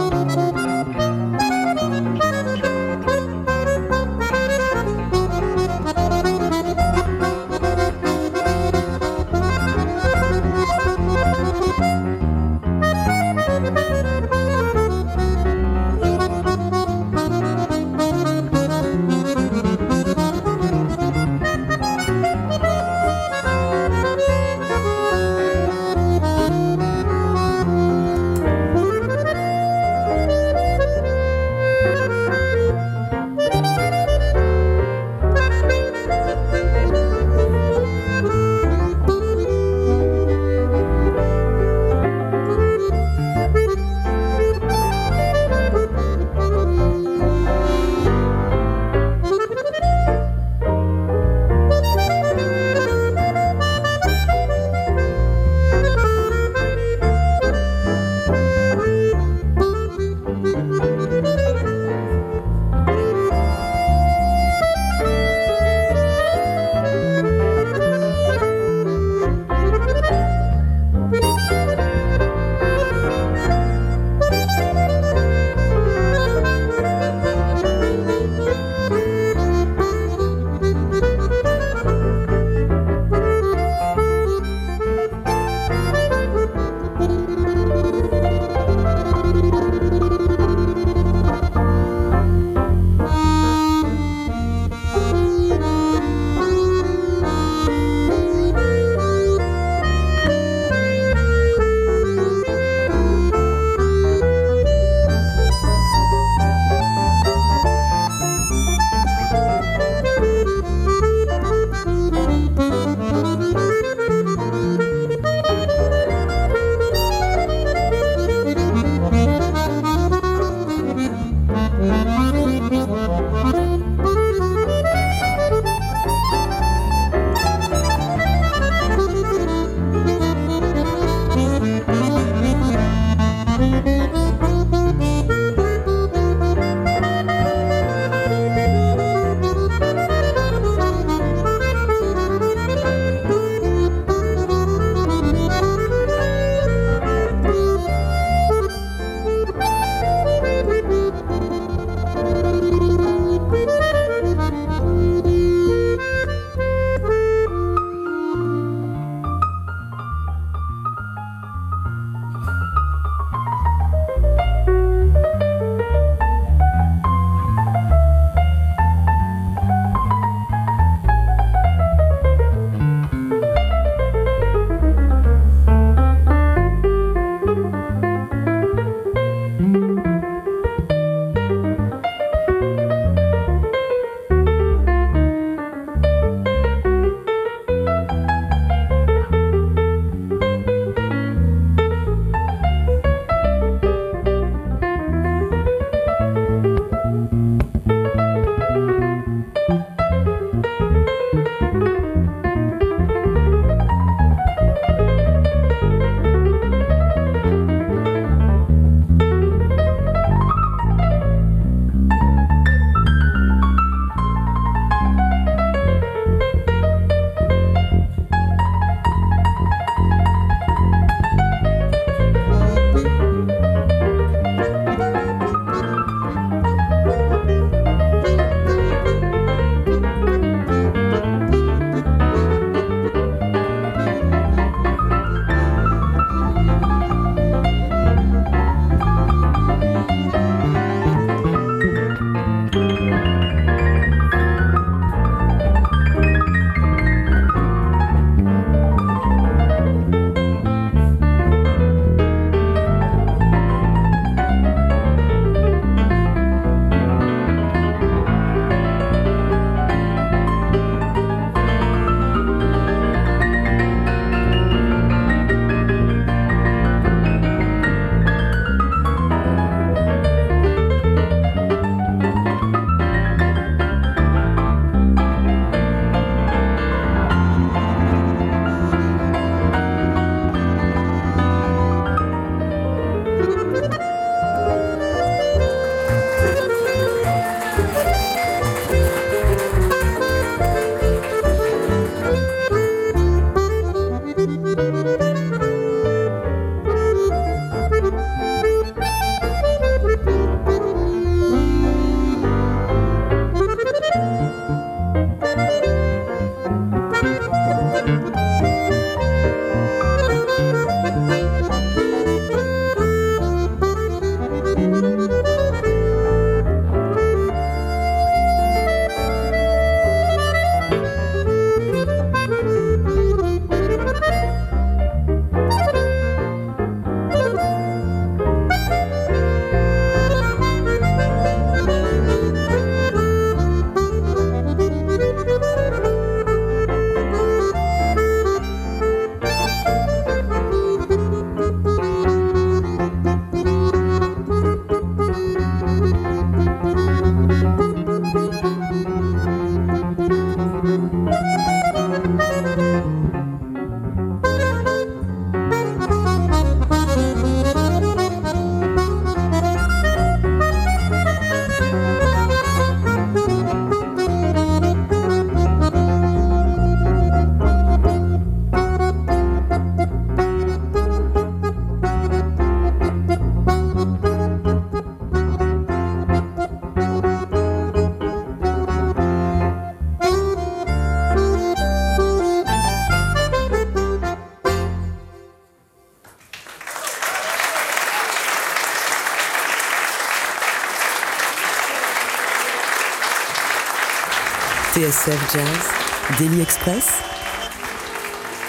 TSF 395.21 395.53
Jazz, 395.53 396.39
Daily 396.39 396.61
Express, 396.61 397.09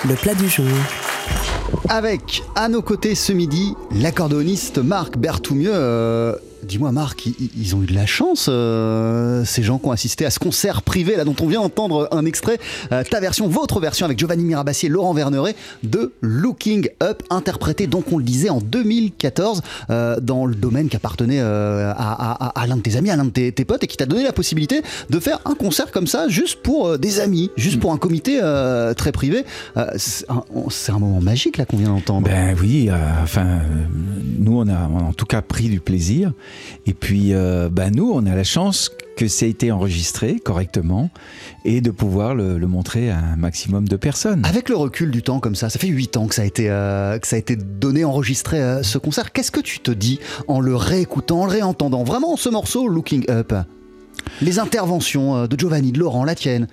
le 0.07 0.15
plat 0.17 0.35
du 0.35 0.51
jour. 0.51 0.67
Avec 1.89 2.43
à 2.55 2.69
nos 2.69 2.83
côtés 2.83 3.15
ce 3.15 3.33
midi 3.33 3.75
l'accordéoniste 3.93 4.77
Marc 4.77 5.17
Berthoumieux. 5.17 5.73
Euh, 5.73 6.35
Dis-moi 6.63 6.93
Marc, 6.93 7.27
ils, 7.27 7.75
ont 7.75 7.83
eu 7.83 7.87
de 7.87 7.95
la 7.95 8.07
chance, 8.07 8.47
euh, 8.49 9.45
ces 9.45 9.65
gens 9.65 9.79
qui 9.79 9.87
ont 9.87 9.91
assisté 9.91 10.25
à 10.25 10.31
ce 10.31 10.39
concert 10.39 10.83
privé 10.83 11.17
là 11.17 11.25
dont 11.25 11.35
on 11.41 11.47
vient 11.47 11.61
d'entendre 11.61 12.09
un 12.13 12.25
extrait, 12.25 12.59
euh, 12.93 13.03
ta 13.03 13.19
version, 13.19 13.49
votre 13.49 13.81
version 13.81 14.07
avec 14.07 14.17
Giovanni 14.17 14.45
Mirabassi 14.45 14.87
et 14.87 14.89
Laurent 14.89 15.13
Verneret 15.13 15.57
de 15.83 16.13
Looking 16.21 16.89
Up, 17.03 17.23
interprété 17.31 17.89
donc 17.89 18.13
on 18.13 18.19
le 18.19 18.23
disait 18.23 18.49
en 18.49 18.61
2014 18.61 19.63
euh, 19.91 20.21
dans 20.21 20.47
le 20.47 20.55
domaine 20.55 20.89
qui 20.89 20.95
appartenait 20.95 21.41
euh, 21.41 21.93
à, 21.97 22.65
l'un 22.69 22.77
de 22.77 22.83
tes 22.83 22.97
amis, 22.97 23.11
à 23.11 23.17
l'un 23.17 23.25
de 23.25 23.31
tes, 23.31 23.51
tes 23.51 23.65
potes 23.65 23.83
et 23.83 23.89
qui 23.89 23.97
t'a 23.97 24.07
donné 24.07 24.23
la 24.23 24.33
possibilité 24.33 24.83
de 25.11 25.19
faire 25.19 25.41
un 25.45 25.55
concert 25.55 25.91
comme 25.91 26.07
ça 26.07 26.29
juste 26.29 26.63
pour 26.63 26.97
des 26.97 27.19
amis, 27.19 27.51
juste 27.57 27.81
pour 27.81 27.93
un 27.93 27.99
comité 27.99 28.41
très 28.97 29.11
privé. 29.11 29.45
C'est 29.97 30.27
un, 30.93 30.99
moment 30.99 31.21
magique 31.21 31.57
là 31.57 31.65
qu'on 31.65 31.77
vient 31.77 31.89
d'entendre. 31.89 32.29
Ben 32.29 32.57
oui, 32.61 32.89
enfin, 33.23 33.61
nous 34.39 34.59
on 34.59 34.69
a 34.69 34.79
en 34.79 35.13
tout 35.13 35.27
cas 35.27 35.43
pris 35.43 35.69
du 35.69 35.81
plaisir. 35.81 36.33
Et 36.87 36.95
puis, 36.95 37.33
euh, 37.33 37.69
ben 37.71 37.95
nous, 37.95 38.11
on 38.13 38.27
a 38.27 38.35
la 38.35 38.45
chance 38.45 38.91
que 39.17 39.29
ça 39.29 39.45
a 39.45 39.49
été 39.49 39.71
enregistré 39.71 40.41
correctement 40.41 41.11
et 41.65 41.81
de 41.81 41.91
pouvoir 41.91 42.35
le, 42.35 42.59
le 42.59 42.67
montrer 42.67 43.11
à 43.11 43.19
un 43.19 43.37
maximum 43.37 43.87
de 43.87 43.97
personnes. 43.97 44.45
Avec 44.45 44.69
le 44.69 44.77
recul 44.77 45.11
du 45.11 45.23
temps 45.23 45.39
comme 45.39 45.55
ça, 45.55 45.69
ça 45.69 45.79
fait 45.79 45.89
8 45.89 46.17
ans 46.17 46.27
que 46.27 46.35
ça 46.35 46.43
a 46.43 46.45
été, 46.45 46.71
euh, 46.71 47.19
que 47.19 47.27
ça 47.27 47.37
a 47.37 47.39
été 47.39 47.57
donné, 47.57 48.05
enregistré 48.05 48.61
euh, 48.61 48.83
ce 48.83 48.99
concert. 48.99 49.33
Qu'est-ce 49.33 49.51
que 49.53 49.61
tu 49.61 49.81
te 49.81 49.91
dis 49.91 50.19
en 50.49 50.61
le 50.61 50.75
réécoutant, 50.75 51.43
en 51.43 51.45
le 51.45 51.53
réentendant 51.53 52.05
Vraiment 52.05 52.37
ce 52.37 52.49
morceau, 52.49 52.89
Looking 52.89 53.31
Up? 53.31 53.53
Les 54.41 54.59
interventions 54.59 55.47
de 55.47 55.59
Giovanni, 55.59 55.93
de 55.93 55.99
Laurent, 55.99 56.25
la 56.25 56.35
tienne. 56.35 56.69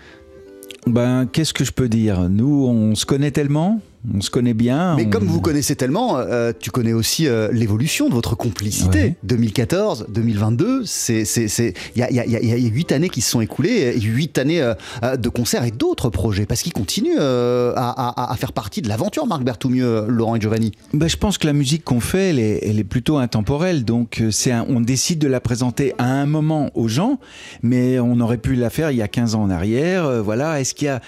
Ben, 0.87 1.25
qu'est-ce 1.25 1.53
que 1.53 1.63
je 1.63 1.71
peux 1.71 1.89
dire? 1.89 2.29
Nous, 2.29 2.65
on 2.65 2.95
se 2.95 3.05
connaît 3.05 3.31
tellement, 3.31 3.81
on 4.15 4.21
se 4.21 4.29
connaît 4.29 4.53
bien. 4.53 4.95
Mais 4.95 5.05
on- 5.05 5.09
comme 5.09 5.25
vous 5.25 5.41
connaissez 5.41 5.75
tellement, 5.75 6.17
euh, 6.17 6.51
tu 6.57 6.71
connais 6.71 6.93
aussi 6.93 7.27
euh, 7.27 7.49
l'évolution 7.51 8.07
de 8.09 8.13
votre 8.13 8.35
complicité. 8.35 8.99
Ouais. 8.99 9.15
2014, 9.23 10.05
2022, 10.09 10.83
c'est 10.85 11.25
c'est 11.25 11.47
c'est 11.47 11.73
il 11.95 11.99
y 11.99 12.03
a 12.03 12.11
y 12.11 12.19
a 12.19 12.25
y 12.25 12.35
a- 12.35 12.41
y 12.41 12.65
a 12.65 12.69
huit 12.69 12.91
années 12.91 13.09
qui 13.09 13.21
se 13.21 13.29
sont 13.31 13.41
écoulées, 13.41 13.99
huit 13.99 14.37
années 14.37 14.61
euh, 14.61 15.17
de 15.17 15.29
concerts 15.29 15.63
et 15.65 15.71
d'autres 15.71 16.09
projets 16.09 16.45
parce 16.45 16.61
qu'ils 16.61 16.73
continuent 16.73 17.17
à, 17.19 17.71
à- 17.75 18.31
à 18.31 18.35
faire 18.37 18.53
partie 18.53 18.81
de 18.81 18.87
l'aventure. 18.89 19.25
Marc 19.27 19.43
Berthoumieux, 19.43 20.05
Laurent 20.07 20.35
et 20.35 20.41
Giovanni. 20.41 20.71
Ben, 20.93 21.07
je 21.09 21.17
pense 21.17 21.37
que 21.37 21.45
la 21.47 21.53
musique 21.53 21.83
qu'on 21.83 21.99
fait, 21.99 22.29
elle 22.29 22.39
est, 22.39 22.59
elle 22.67 22.79
est 22.79 22.83
plutôt 22.83 23.17
intemporelle. 23.17 23.83
Donc, 23.85 24.23
c'est 24.31 24.51
un- 24.51 24.65
on 24.69 24.79
décide 24.81 25.19
de 25.19 25.27
la 25.27 25.39
présenter 25.39 25.93
à 25.97 26.05
un 26.05 26.25
moment 26.25 26.71
aux 26.73 26.87
gens, 26.87 27.19
mais 27.63 27.99
on 27.99 28.19
aurait 28.21 28.37
pu 28.37 28.55
la 28.55 28.69
faire 28.69 28.91
il 28.91 28.97
y 28.97 29.01
a 29.01 29.07
15 29.07 29.35
ans 29.35 29.43
en 29.43 29.49
arrière. 29.49 30.23
Voilà. 30.23 30.59
Est-ce 30.61 30.73
qu'il 30.73 30.85
y 30.85 30.89
a, 30.89 31.01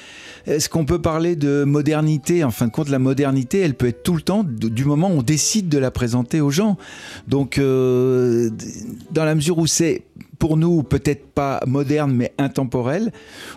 est-ce 0.48 0.70
qu'on 0.70 0.86
peut 0.86 1.02
parler 1.02 1.36
de 1.36 1.64
modernité? 1.64 2.44
En 2.44 2.52
fin 2.52 2.68
de 2.68 2.72
compte, 2.72 2.90
la 2.90 3.00
modernité, 3.00 3.60
elle 3.60 3.76
peut 3.76 3.88
être 3.88 4.04
tout 4.04 4.16
le 4.16 4.22
temps 4.22 4.44
du 4.44 4.86
moment 4.86 5.10
où 5.10 5.20
on 5.20 5.24
décide 5.24 5.70
de 5.70 5.78
la 5.78 5.92
présenter 5.92 6.42
aux 6.42 6.50
gens. 6.50 6.78
Donc, 7.28 7.58
euh, 7.58 8.50
dans 9.12 9.26
la 9.26 9.36
mesure 9.36 9.58
où 9.58 9.68
c'est 9.68 10.04
pour 10.40 10.58
nous 10.58 10.82
peut-être 10.82 11.28
pas 11.28 11.62
moderne 11.68 12.12
mais 12.14 12.34
intemporel, 12.40 13.12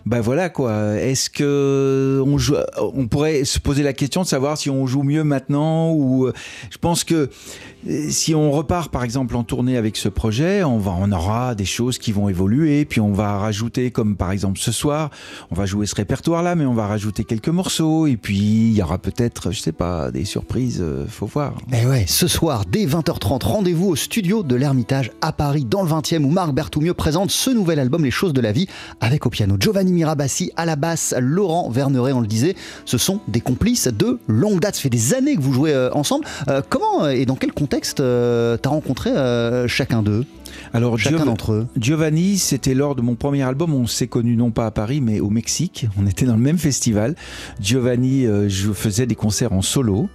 ben 0.05 0.21
voilà 0.21 0.51
quoi. 0.51 0.97
Est-ce 0.97 1.31
que 1.31 2.23
on, 2.27 2.37
joue, 2.37 2.57
on 2.79 3.07
pourrait 3.07 3.45
se 3.45 3.59
poser 3.59 3.83
la 3.83 3.95
question 3.95 4.21
de 4.21 4.27
savoir 4.27 4.59
si 4.59 4.69
on 4.69 4.87
joue 4.87 5.03
mieux 5.03 5.25
maintenant 5.25 5.93
ou 5.93 6.27
euh, 6.27 6.35
je 6.69 6.77
pense 6.77 7.03
que 7.03 7.31
si 8.11 8.35
on 8.35 8.51
repart 8.51 8.91
par 8.91 9.05
exemple 9.05 9.37
en 9.37 9.45
tournée 9.45 9.77
avec 9.77 9.97
ce 9.97 10.09
projet, 10.09 10.65
on 10.65 10.79
va 10.79 10.93
on 10.99 11.11
aura 11.13 11.55
des 11.55 11.65
choses 11.65 11.99
qui 11.99 12.13
vont 12.13 12.29
évoluer 12.29 12.85
puis 12.85 13.01
on 13.01 13.13
va 13.13 13.39
rajouter 13.39 13.91
comme 13.91 14.17
par 14.17 14.31
exemple 14.31 14.59
ce 14.59 14.73
soir, 14.73 15.11
on 15.51 15.55
va 15.55 15.67
jouer 15.67 15.87
ce 15.87 15.95
répertoire 15.95 16.43
là 16.43 16.55
mais 16.55 16.65
on 16.65 16.75
va 16.75 16.87
rajouter 16.87 17.25
quelques 17.25 17.49
morceaux 17.49 18.07
et 18.07 18.17
puis 18.17 18.37
il 18.37 18.75
y 18.75 18.83
aura 18.83 18.99
peut-être 18.99 19.53
je 19.53 19.61
sais 19.61 19.73
pas 19.73 20.11
des 20.11 20.25
surprises, 20.25 20.81
euh, 20.81 21.07
faut 21.09 21.27
voir. 21.27 21.55
Eh 21.73 21.87
ouais, 21.87 22.05
ce 22.07 22.29
soir, 22.29 22.65
dès 22.71 22.87
20h30, 22.87 23.45
rendez-vous 23.45 23.89
au 23.89 23.97
studio 23.97 24.43
de 24.43 24.55
l'Ermitage 24.55 25.11
à 25.21 25.33
Paris, 25.33 25.65
dans 25.65 25.83
le 25.83 25.89
20e, 25.89 26.25
où 26.25 26.31
Marc 26.31 26.53
Berthoumieux 26.53 26.95
présente 26.95 27.31
ce 27.31 27.51
nouvel 27.51 27.79
album, 27.79 28.05
Les 28.05 28.11
choses 28.11 28.33
de 28.33 28.41
la 28.41 28.53
vie, 28.53 28.67
avec 29.01 29.27
au 29.27 29.31
piano 29.31 29.57
Giovanni 29.59 29.93
Mirabassi, 29.93 30.53
à 30.57 30.65
la 30.67 30.77
basse 30.77 31.15
Laurent 31.19 31.71
Verneret, 31.71 32.13
on 32.13 32.21
le 32.21 32.27
disait. 32.27 32.55
Ce 32.85 32.99
sont 32.99 33.21
des 33.29 33.41
complices 33.41 33.89
de 33.89 34.19
longue 34.29 34.61
date. 34.61 34.77
Ça 34.77 34.83
fait 34.83 34.91
des 34.91 35.15
années 35.15 35.37
que 35.37 35.41
vous 35.41 35.53
jouez 35.53 35.73
euh, 35.73 35.91
ensemble. 35.93 36.25
Euh, 36.49 36.63
comment 36.69 37.09
et 37.09 37.27
dans 37.27 37.37
quel 37.37 37.53
contexte 37.53 37.74
euh, 38.01 38.57
t'as 38.57 38.71
rencontré 38.71 39.11
euh, 39.11 39.67
chacun 39.69 40.03
d'eux? 40.03 40.25
Alors 40.75 40.99
Chacun 40.99 41.19
Giov- 41.19 41.25
d'entre 41.25 41.53
eux 41.53 41.67
Giovanni, 41.79 42.37
c'était 42.37 42.75
lors 42.75 42.95
de 42.95 43.01
mon 43.01 43.15
premier 43.15 43.43
album. 43.43 43.73
On 43.73 43.87
s'est 43.87 44.09
connus 44.09 44.37
non 44.37 44.51
pas 44.51 44.67
à 44.67 44.71
Paris, 44.71 45.01
mais 45.01 45.21
au 45.21 45.31
Mexique. 45.31 45.87
On 45.99 46.07
était 46.07 46.27
dans 46.27 46.35
le 46.35 46.43
même 46.43 46.59
festival. 46.59 47.15
Giovanni, 47.61 48.27
euh, 48.27 48.49
je 48.49 48.73
faisais 48.73 49.07
des 49.07 49.15
concerts 49.15 49.53
en 49.53 49.63
solo. 49.63 50.09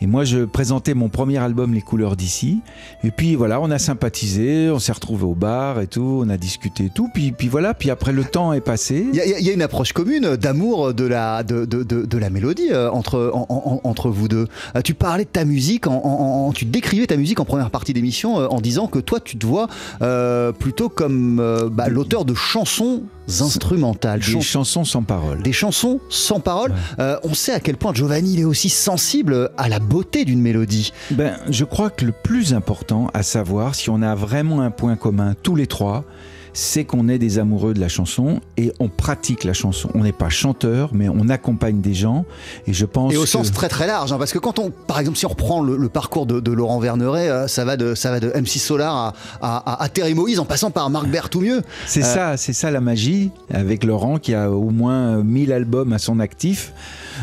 Et 0.00 0.06
moi, 0.06 0.24
je 0.24 0.44
présentais 0.44 0.94
mon 0.94 1.08
premier 1.08 1.38
album, 1.38 1.72
Les 1.74 1.80
couleurs 1.80 2.16
d'ici. 2.16 2.58
Et 3.04 3.10
puis 3.10 3.36
voilà, 3.36 3.60
on 3.60 3.70
a 3.70 3.78
sympathisé, 3.78 4.68
on 4.70 4.78
s'est 4.78 4.92
retrouvés 4.92 5.24
au 5.24 5.34
bar 5.34 5.80
et 5.80 5.86
tout, 5.86 6.22
on 6.24 6.28
a 6.28 6.36
discuté 6.36 6.86
et 6.86 6.90
tout. 6.90 7.08
Puis, 7.14 7.32
puis 7.32 7.48
voilà, 7.48 7.72
puis 7.74 7.90
après 7.90 8.12
le 8.12 8.24
temps 8.24 8.52
est 8.52 8.60
passé. 8.60 9.06
Il 9.12 9.16
y, 9.16 9.20
a- 9.20 9.38
il 9.38 9.46
y 9.46 9.50
a 9.50 9.52
une 9.52 9.62
approche 9.62 9.92
commune 9.92 10.36
d'amour 10.36 10.92
de 10.92 11.04
la, 11.04 11.42
de, 11.44 11.64
de, 11.64 11.82
de, 11.84 12.04
de 12.04 12.18
la 12.18 12.30
mélodie 12.30 12.68
euh, 12.72 12.90
entre, 12.90 13.30
en- 13.32 13.46
en- 13.48 13.80
entre 13.88 14.10
vous 14.10 14.26
deux. 14.28 14.48
Euh, 14.74 14.80
tu 14.82 14.94
parlais 14.94 15.24
de 15.24 15.30
ta 15.30 15.44
musique, 15.44 15.86
en, 15.86 15.94
en- 16.04 16.48
en- 16.48 16.52
tu 16.52 16.64
décrivais 16.64 17.06
ta 17.06 17.16
musique 17.16 17.38
en 17.38 17.44
première 17.44 17.70
partie 17.70 17.92
d'émission 17.92 18.34
en 18.36 18.60
disant 18.60 18.86
que 18.88 18.98
toi 18.98 19.20
tu 19.20 19.36
te 19.36 19.46
vois 19.46 19.68
euh, 20.02 20.52
plutôt 20.52 20.88
comme 20.88 21.38
euh, 21.40 21.68
bah, 21.70 21.88
l'auteur 21.88 22.24
de 22.24 22.34
chansons 22.34 23.02
instrumentales, 23.40 24.20
Des 24.20 24.24
chans- 24.26 24.40
chansons 24.40 24.84
sans 24.84 25.02
parole. 25.02 25.42
des 25.42 25.52
chansons 25.52 26.00
sans 26.08 26.40
parole. 26.40 26.72
Euh, 26.98 27.16
on 27.22 27.34
sait 27.34 27.52
à 27.52 27.60
quel 27.60 27.76
point 27.76 27.92
Giovanni 27.94 28.34
il 28.34 28.40
est 28.40 28.44
aussi 28.44 28.68
sensible 28.68 29.50
à 29.56 29.68
la 29.68 29.78
beauté 29.78 30.24
d'une 30.24 30.40
mélodie. 30.40 30.92
Ben, 31.10 31.36
je 31.48 31.64
crois 31.64 31.90
que 31.90 32.04
le 32.04 32.12
plus 32.12 32.54
important 32.54 33.08
à 33.14 33.22
savoir, 33.22 33.74
si 33.74 33.90
on 33.90 34.02
a 34.02 34.14
vraiment 34.14 34.60
un 34.62 34.70
point 34.70 34.96
commun 34.96 35.34
tous 35.42 35.54
les 35.54 35.66
trois, 35.66 36.04
c'est 36.52 36.84
qu'on 36.84 37.08
est 37.08 37.18
des 37.18 37.38
amoureux 37.38 37.74
de 37.74 37.80
la 37.80 37.88
chanson 37.88 38.40
et 38.56 38.72
on 38.80 38.88
pratique 38.88 39.44
la 39.44 39.52
chanson. 39.52 39.88
On 39.94 40.02
n'est 40.02 40.12
pas 40.12 40.28
chanteur, 40.28 40.90
mais 40.92 41.08
on 41.08 41.28
accompagne 41.28 41.80
des 41.80 41.94
gens. 41.94 42.24
Et 42.66 42.72
je 42.72 42.84
pense 42.86 43.12
Et 43.12 43.16
au 43.16 43.22
que- 43.22 43.26
sens 43.28 43.52
très 43.52 43.68
très 43.68 43.86
large, 43.86 44.12
hein, 44.12 44.18
parce 44.18 44.32
que 44.32 44.38
quand 44.38 44.58
on, 44.58 44.70
par 44.70 44.98
exemple, 45.00 45.16
si 45.18 45.26
on 45.26 45.30
reprend 45.30 45.62
le, 45.62 45.76
le 45.76 45.88
parcours 45.88 46.26
de, 46.26 46.40
de 46.40 46.50
Laurent 46.52 46.78
Verneret, 46.80 47.28
euh, 47.28 47.46
ça 47.48 47.64
va 47.64 47.76
de 47.76 47.94
ça 47.94 48.10
va 48.10 48.20
de 48.20 48.28
MC 48.34 48.58
Solar 48.58 48.94
à, 48.96 49.14
à, 49.40 49.72
à- 49.74 49.82
à 49.84 49.88
Terry 49.88 50.14
Moïse, 50.14 50.38
en 50.40 50.44
passant 50.44 50.70
par 50.70 50.90
Marc 50.90 51.06
Berthoumieux. 51.08 51.62
C'est 51.86 52.02
Euh, 52.04 52.14
ça, 52.14 52.36
c'est 52.36 52.52
ça 52.52 52.70
la 52.70 52.80
magie 52.80 53.30
avec 53.52 53.84
Laurent 53.84 54.18
qui 54.18 54.34
a 54.34 54.50
au 54.50 54.70
moins 54.70 55.22
1000 55.22 55.52
albums 55.52 55.92
à 55.92 55.98
son 55.98 56.20
actif. 56.20 56.72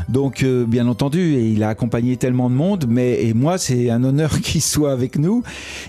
Donc 0.09 0.43
euh, 0.43 0.65
bien 0.65 0.87
entendu, 0.87 1.35
et 1.35 1.47
il 1.49 1.63
a 1.63 1.69
accompagné 1.69 2.17
tellement 2.17 2.49
de 2.49 2.55
monde, 2.55 2.85
mais 2.87 3.23
et 3.23 3.33
moi 3.33 3.57
c'est 3.57 3.89
un 3.89 4.03
honneur 4.03 4.39
qu'il 4.41 4.61
soit 4.61 4.91
avec 4.91 5.17
nous. 5.17 5.43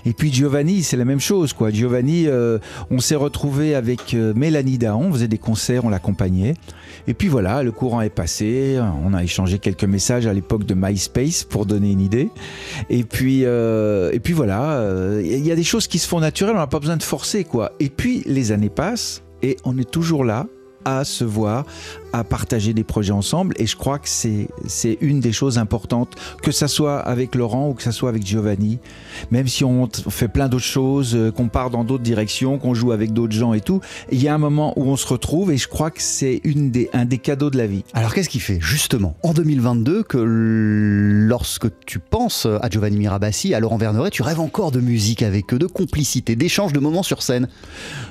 Et 0.05 0.13
puis 0.13 0.31
Giovanni, 0.31 0.83
c'est 0.83 0.97
la 0.97 1.05
même 1.05 1.19
chose 1.19 1.53
quoi. 1.53 1.71
Giovanni, 1.71 2.27
euh, 2.27 2.59
on 2.91 2.99
s'est 2.99 3.15
retrouvé 3.15 3.75
avec 3.75 4.13
euh, 4.13 4.33
Mélanie 4.35 4.77
Daon, 4.77 5.05
on 5.05 5.13
faisait 5.13 5.27
des 5.27 5.37
concerts, 5.37 5.85
on 5.85 5.89
l'accompagnait. 5.89 6.55
Et 7.07 7.13
puis 7.13 7.27
voilà, 7.27 7.63
le 7.63 7.71
courant 7.71 8.01
est 8.01 8.09
passé, 8.09 8.79
on 9.03 9.13
a 9.13 9.23
échangé 9.23 9.57
quelques 9.57 9.85
messages 9.85 10.27
à 10.27 10.33
l'époque 10.33 10.65
de 10.65 10.75
MySpace 10.75 11.43
pour 11.43 11.65
donner 11.65 11.91
une 11.91 12.01
idée. 12.01 12.29
Et 12.89 13.03
puis, 13.03 13.41
et 13.41 14.19
puis 14.21 14.33
voilà, 14.33 14.83
il 15.23 15.45
y 15.45 15.51
a 15.51 15.55
des 15.55 15.63
choses 15.63 15.87
qui 15.87 15.97
se 15.97 16.07
font 16.07 16.19
naturelles, 16.19 16.55
on 16.55 16.59
n'a 16.59 16.67
pas 16.67 16.79
besoin 16.79 16.97
de 16.97 17.03
forcer 17.03 17.45
quoi. 17.45 17.71
Et 17.79 17.89
puis 17.89 18.21
les 18.27 18.51
années 18.51 18.69
passent 18.69 19.23
et 19.41 19.57
on 19.63 19.77
est 19.77 19.89
toujours 19.89 20.23
là 20.23 20.45
à 20.85 21.03
se 21.03 21.23
voir, 21.23 21.65
à 22.13 22.23
partager 22.23 22.73
des 22.73 22.83
projets 22.83 23.11
ensemble. 23.11 23.55
Et 23.57 23.67
je 23.67 23.75
crois 23.75 23.99
que 23.99 24.09
c'est 24.09 24.47
une 25.01 25.19
des 25.19 25.31
choses 25.31 25.57
importantes, 25.57 26.15
que 26.41 26.51
ça 26.51 26.67
soit 26.67 26.99
avec 26.99 27.35
Laurent 27.35 27.69
ou 27.69 27.73
que 27.73 27.83
ça 27.83 27.91
soit 27.91 28.09
avec 28.09 28.25
Giovanni. 28.25 28.79
Même 29.31 29.47
si 29.47 29.63
on 29.63 29.87
fait 30.09 30.27
plein 30.27 30.47
d'autres 30.47 30.63
choses, 30.63 31.15
euh, 31.15 31.31
qu'on 31.31 31.49
part 31.49 31.69
dans 31.69 31.83
d'autres 31.83 32.03
directions, 32.03 32.57
qu'on 32.57 32.73
joue 32.73 32.91
avec 32.91 33.13
d'autres 33.13 33.33
gens 33.33 33.53
et 33.53 33.61
tout, 33.61 33.81
il 34.11 34.21
y 34.21 34.27
a 34.27 34.33
un 34.33 34.37
moment 34.37 34.73
où 34.75 34.83
on 34.83 34.95
se 34.95 35.07
retrouve 35.07 35.51
et 35.51 35.57
je 35.57 35.67
crois 35.67 35.91
que 35.91 36.01
c'est 36.01 36.41
une 36.43 36.71
des 36.71 36.89
un 36.93 37.05
des 37.05 37.17
cadeaux 37.17 37.49
de 37.49 37.57
la 37.57 37.67
vie. 37.67 37.83
Alors 37.93 38.13
qu'est-ce 38.13 38.29
qui 38.29 38.39
fait 38.39 38.59
justement 38.61 39.15
en 39.23 39.33
2022 39.33 40.03
que 40.03 40.17
lorsque 41.27 41.67
tu 41.85 41.99
penses 41.99 42.45
à 42.45 42.69
Giovanni 42.69 42.97
Mirabassi, 42.97 43.53
à 43.53 43.59
Laurent 43.59 43.77
Verneret, 43.77 44.09
tu 44.09 44.21
rêves 44.21 44.39
encore 44.39 44.71
de 44.71 44.79
musique 44.79 45.21
avec 45.21 45.53
eux, 45.53 45.59
de 45.59 45.67
complicité, 45.67 46.35
d'échange 46.35 46.73
de 46.73 46.79
moments 46.79 47.03
sur 47.03 47.21
scène? 47.21 47.47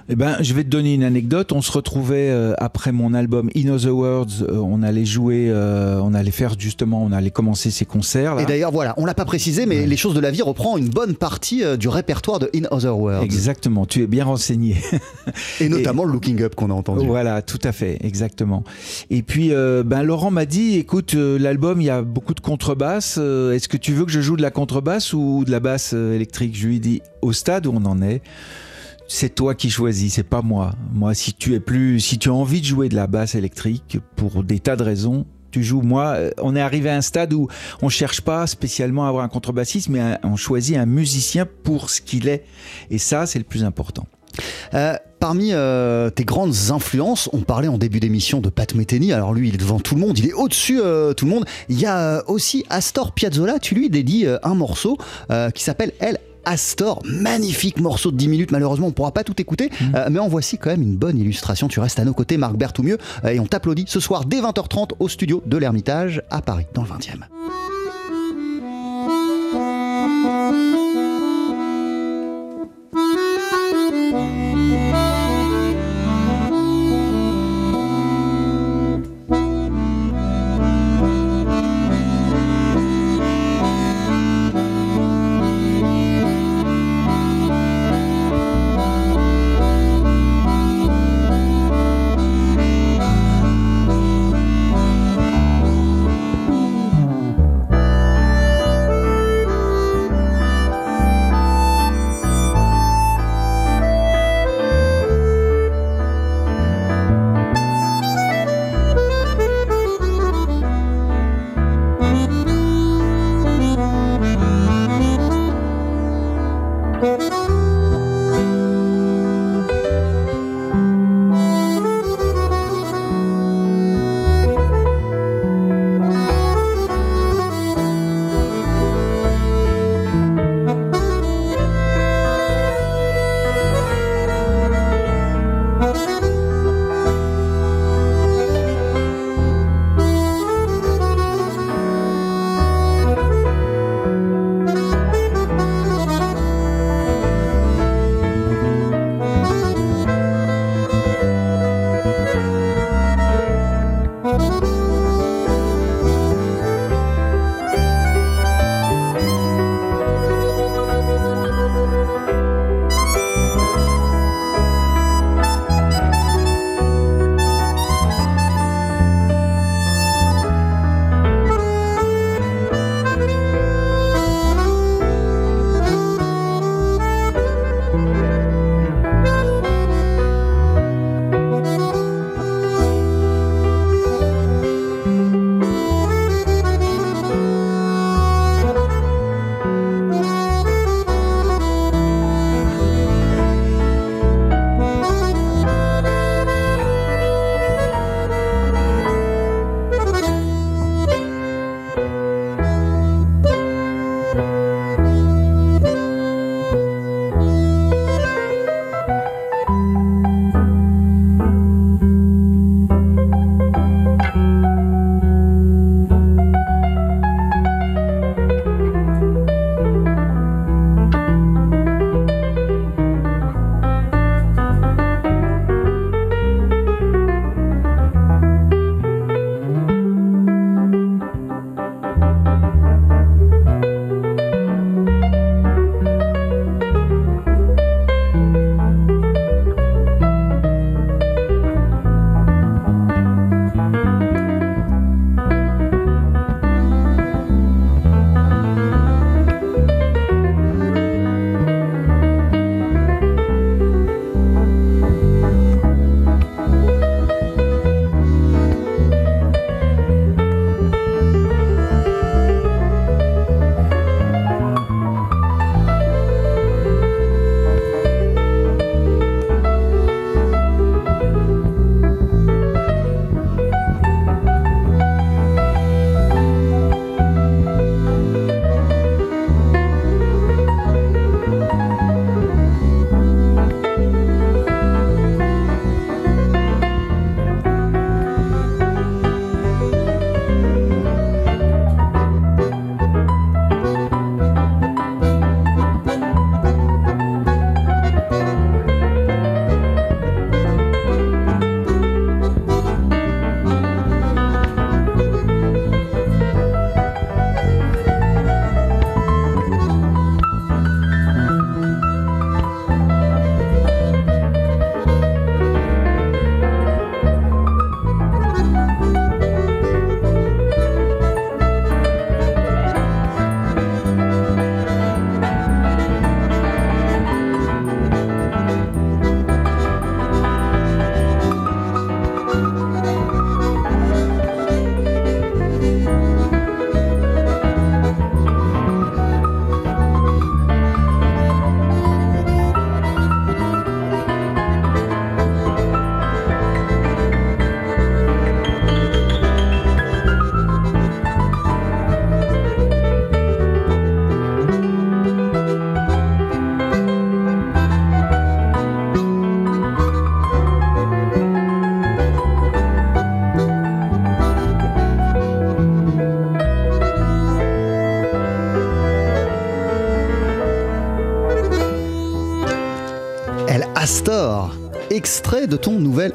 Eh 0.08 0.16
ben, 0.16 0.36
je 0.40 0.54
vais 0.54 0.64
te 0.64 0.68
donner 0.68 0.94
une 0.94 1.04
anecdote. 1.04 1.52
On 1.52 1.62
se 1.62 1.72
retrouvait 1.72 2.30
euh, 2.30 2.54
après 2.58 2.92
mon 2.92 3.14
album 3.14 3.48
In 3.56 3.68
Other 3.68 3.94
Words. 3.96 4.42
euh, 4.42 4.56
on 4.56 4.82
allait 4.82 5.04
jouer, 5.04 5.46
euh, 5.48 6.00
on 6.02 6.12
allait 6.14 6.30
faire 6.30 6.54
justement, 6.58 7.02
on 7.02 7.12
allait 7.12 7.30
commencer 7.30 7.70
ces 7.70 7.84
concerts. 7.84 8.34
Là. 8.34 8.42
Et 8.42 8.46
d'ailleurs, 8.46 8.72
voilà, 8.72 8.94
on 8.98 9.06
l'a 9.06 9.14
pas 9.14 9.24
précisé, 9.24 9.64
mais 9.66 9.86
Les 9.86 9.96
choses 9.96 10.14
de 10.14 10.20
la 10.20 10.30
vie 10.30 10.42
reprend 10.42 10.76
une 10.76 10.88
bonne 10.88 11.14
partie 11.14 11.64
euh, 11.64 11.76
du 11.76 11.88
répertoire 11.88 12.38
de 12.38 12.50
In 12.54 12.62
Other 12.70 12.96
Worlds. 12.98 13.24
Exactement. 13.24 13.86
Tu 13.86 14.02
es 14.02 14.06
bien 14.06 14.24
renseigné. 14.24 14.76
Et 15.60 15.68
notamment 15.68 16.04
le 16.04 16.12
Looking 16.12 16.42
Up 16.42 16.54
qu'on 16.54 16.70
a 16.70 16.74
entendu. 16.74 17.06
Voilà, 17.06 17.42
tout 17.42 17.58
à 17.64 17.72
fait, 17.72 17.98
exactement. 18.04 18.64
Et 19.10 19.22
puis, 19.22 19.52
euh, 19.52 19.82
ben 19.84 20.02
Laurent 20.02 20.30
m'a 20.30 20.44
dit, 20.46 20.76
écoute, 20.76 21.14
euh, 21.14 21.38
l'album, 21.38 21.80
il 21.80 21.84
y 21.84 21.90
a 21.90 22.02
beaucoup 22.02 22.34
de 22.34 22.40
contrebasse. 22.40 23.16
euh, 23.18 23.52
Est-ce 23.54 23.68
que 23.68 23.76
tu 23.76 23.92
veux 23.92 24.04
que 24.04 24.12
je 24.12 24.20
joue 24.20 24.36
de 24.36 24.42
la 24.42 24.50
contrebasse 24.50 25.12
ou 25.12 25.44
de 25.44 25.50
la 25.50 25.60
basse 25.60 25.92
euh, 25.94 26.14
électrique? 26.14 26.56
Je 26.56 26.66
lui 26.66 26.76
ai 26.76 26.80
dit, 26.80 27.02
au 27.22 27.32
stade 27.32 27.66
où 27.66 27.72
on 27.74 27.84
en 27.84 28.02
est, 28.02 28.20
c'est 29.08 29.34
toi 29.34 29.54
qui 29.54 29.70
choisis, 29.70 30.14
c'est 30.14 30.22
pas 30.22 30.42
moi. 30.42 30.72
Moi, 30.92 31.14
si 31.14 31.32
tu 31.32 31.54
es 31.54 31.60
plus, 31.60 31.98
si 31.98 32.18
tu 32.18 32.28
as 32.28 32.34
envie 32.34 32.60
de 32.60 32.66
jouer 32.66 32.90
de 32.90 32.94
la 32.94 33.06
basse 33.06 33.34
électrique 33.34 33.98
pour 34.16 34.44
des 34.44 34.60
tas 34.60 34.76
de 34.76 34.82
raisons, 34.82 35.24
tu 35.50 35.64
joues. 35.64 35.80
Moi, 35.80 36.04
euh, 36.04 36.30
on 36.38 36.54
est 36.54 36.60
arrivé 36.60 36.90
à 36.90 36.96
un 36.96 37.00
stade 37.00 37.32
où 37.32 37.48
on 37.80 37.88
cherche 37.88 38.20
pas 38.20 38.46
spécialement 38.46 39.06
à 39.06 39.08
avoir 39.08 39.24
un 39.24 39.28
contrebassiste, 39.28 39.88
mais 39.88 40.18
on 40.22 40.36
choisit 40.36 40.76
un 40.76 40.84
musicien 40.84 41.46
pour 41.64 41.88
ce 41.88 42.02
qu'il 42.02 42.28
est. 42.28 42.44
Et 42.90 42.98
ça, 42.98 43.24
c'est 43.24 43.38
le 43.38 43.46
plus 43.46 43.64
important. 43.64 44.06
Euh, 44.74 44.94
parmi 45.18 45.52
euh, 45.52 46.10
tes 46.10 46.26
grandes 46.26 46.54
influences, 46.68 47.30
on 47.32 47.40
parlait 47.40 47.66
en 47.66 47.78
début 47.78 48.00
d'émission 48.00 48.40
de 48.42 48.50
Pat 48.50 48.72
Metheny. 48.74 49.14
Alors 49.14 49.32
lui, 49.32 49.48
il 49.48 49.54
est 49.54 49.58
devant 49.58 49.80
tout 49.80 49.94
le 49.94 50.02
monde, 50.02 50.18
il 50.18 50.26
est 50.26 50.34
au-dessus 50.34 50.80
tout 51.16 51.24
le 51.24 51.30
monde. 51.30 51.46
Il 51.70 51.80
y 51.80 51.86
a 51.86 52.22
aussi 52.28 52.66
Astor 52.68 53.12
Piazzolla. 53.12 53.58
Tu 53.58 53.74
lui 53.74 53.88
dédies 53.88 54.26
un 54.42 54.54
morceau 54.54 54.98
qui 55.54 55.64
s'appelle 55.64 55.92
Elle. 55.98 56.18
Astor, 56.44 57.02
magnifique 57.04 57.80
morceau 57.80 58.10
de 58.10 58.16
10 58.16 58.28
minutes. 58.28 58.50
Malheureusement, 58.50 58.86
on 58.86 58.90
ne 58.90 58.94
pourra 58.94 59.12
pas 59.12 59.24
tout 59.24 59.40
écouter, 59.40 59.70
euh, 59.94 60.08
mais 60.10 60.18
en 60.18 60.28
voici 60.28 60.58
quand 60.58 60.70
même 60.70 60.82
une 60.82 60.96
bonne 60.96 61.18
illustration. 61.18 61.68
Tu 61.68 61.80
restes 61.80 61.98
à 61.98 62.04
nos 62.04 62.14
côtés, 62.14 62.36
Marc 62.36 62.56
Berthoumieux, 62.56 62.98
et 63.28 63.40
on 63.40 63.46
t'applaudit 63.46 63.84
ce 63.88 64.00
soir 64.00 64.24
dès 64.24 64.40
20h30 64.40 64.92
au 64.98 65.08
studio 65.08 65.42
de 65.46 65.56
l'Ermitage 65.56 66.22
à 66.30 66.42
Paris, 66.42 66.66
dans 66.74 66.82
le 66.82 66.88
20e. 66.88 67.77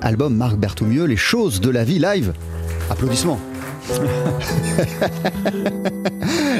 Album 0.04 0.36
Marc 0.36 0.58
Berthoumieux, 0.58 1.06
Les 1.06 1.18
choses 1.18 1.62
de 1.62 1.70
la 1.70 1.84
vie 1.84 2.00
live. 2.00 2.34
Applaudissements. 2.89 3.39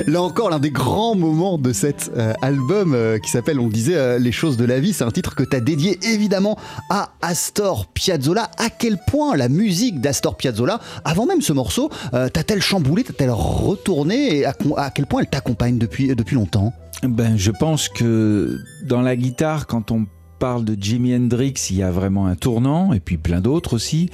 Là 0.08 0.21
encore, 0.21 0.49
l'un 0.49 0.60
des 0.60 0.71
grands 0.71 1.15
moments 1.15 1.58
de 1.58 1.71
cet 1.71 2.12
euh, 2.17 2.34
album 2.41 2.93
euh, 2.93 3.17
qui 3.19 3.29
s'appelle, 3.29 3.60
on 3.60 3.67
le 3.67 3.71
disait, 3.71 3.95
euh, 3.95 4.19
Les 4.19 4.32
choses 4.32 4.58
de 4.58 4.65
la 4.65 4.79
vie. 4.79 4.93
C'est 4.93 5.03
un 5.03 5.12
titre 5.12 5.36
que 5.36 5.43
tu 5.43 5.56
as 5.56 5.60
dédié 5.60 5.99
évidemment 6.03 6.58
à 6.89 7.12
Astor 7.21 7.88
Piazzolla. 7.88 8.49
À 8.58 8.69
quel 8.69 8.97
point 9.08 9.36
la 9.36 9.49
musique 9.49 10.01
d'Astor 10.01 10.36
Piazzolla, 10.36 10.79
avant 11.06 11.25
même 11.25 11.41
ce 11.41 11.53
morceau, 11.53 11.89
t'a-t-elle 12.12 12.62
chamboulé, 12.62 13.03
t'a-t-elle 13.03 13.32
retourné 13.32 14.38
et 14.38 14.45
à, 14.45 14.53
à, 14.77 14.89
quel 14.89 15.06
point 15.06 15.21
elle 15.21 15.29
t'accompagne 15.29 15.77
depuis, 15.77 16.15
depuis 16.15 16.36
longtemps? 16.36 16.73
Ben, 17.03 17.38
Je 17.38 17.51
pense 17.51 17.89
que 17.89 18.58
dans 18.84 19.01
la 19.01 19.15
guitare, 19.15 19.67
quand 19.67 19.91
on 19.91 20.06
parle 20.43 20.65
de 20.65 20.75
Jimi 20.77 21.15
Hendrix, 21.15 21.53
il 21.69 21.77
y 21.77 21.84
a 21.84 21.89
vraiment 21.89 22.27
un 22.27 22.36
tournant, 22.36 22.91
et 22.91 22.99
puis 22.99 23.15
plein 23.15 23.39
d'autres 23.39 23.75
aussi 23.75 24.10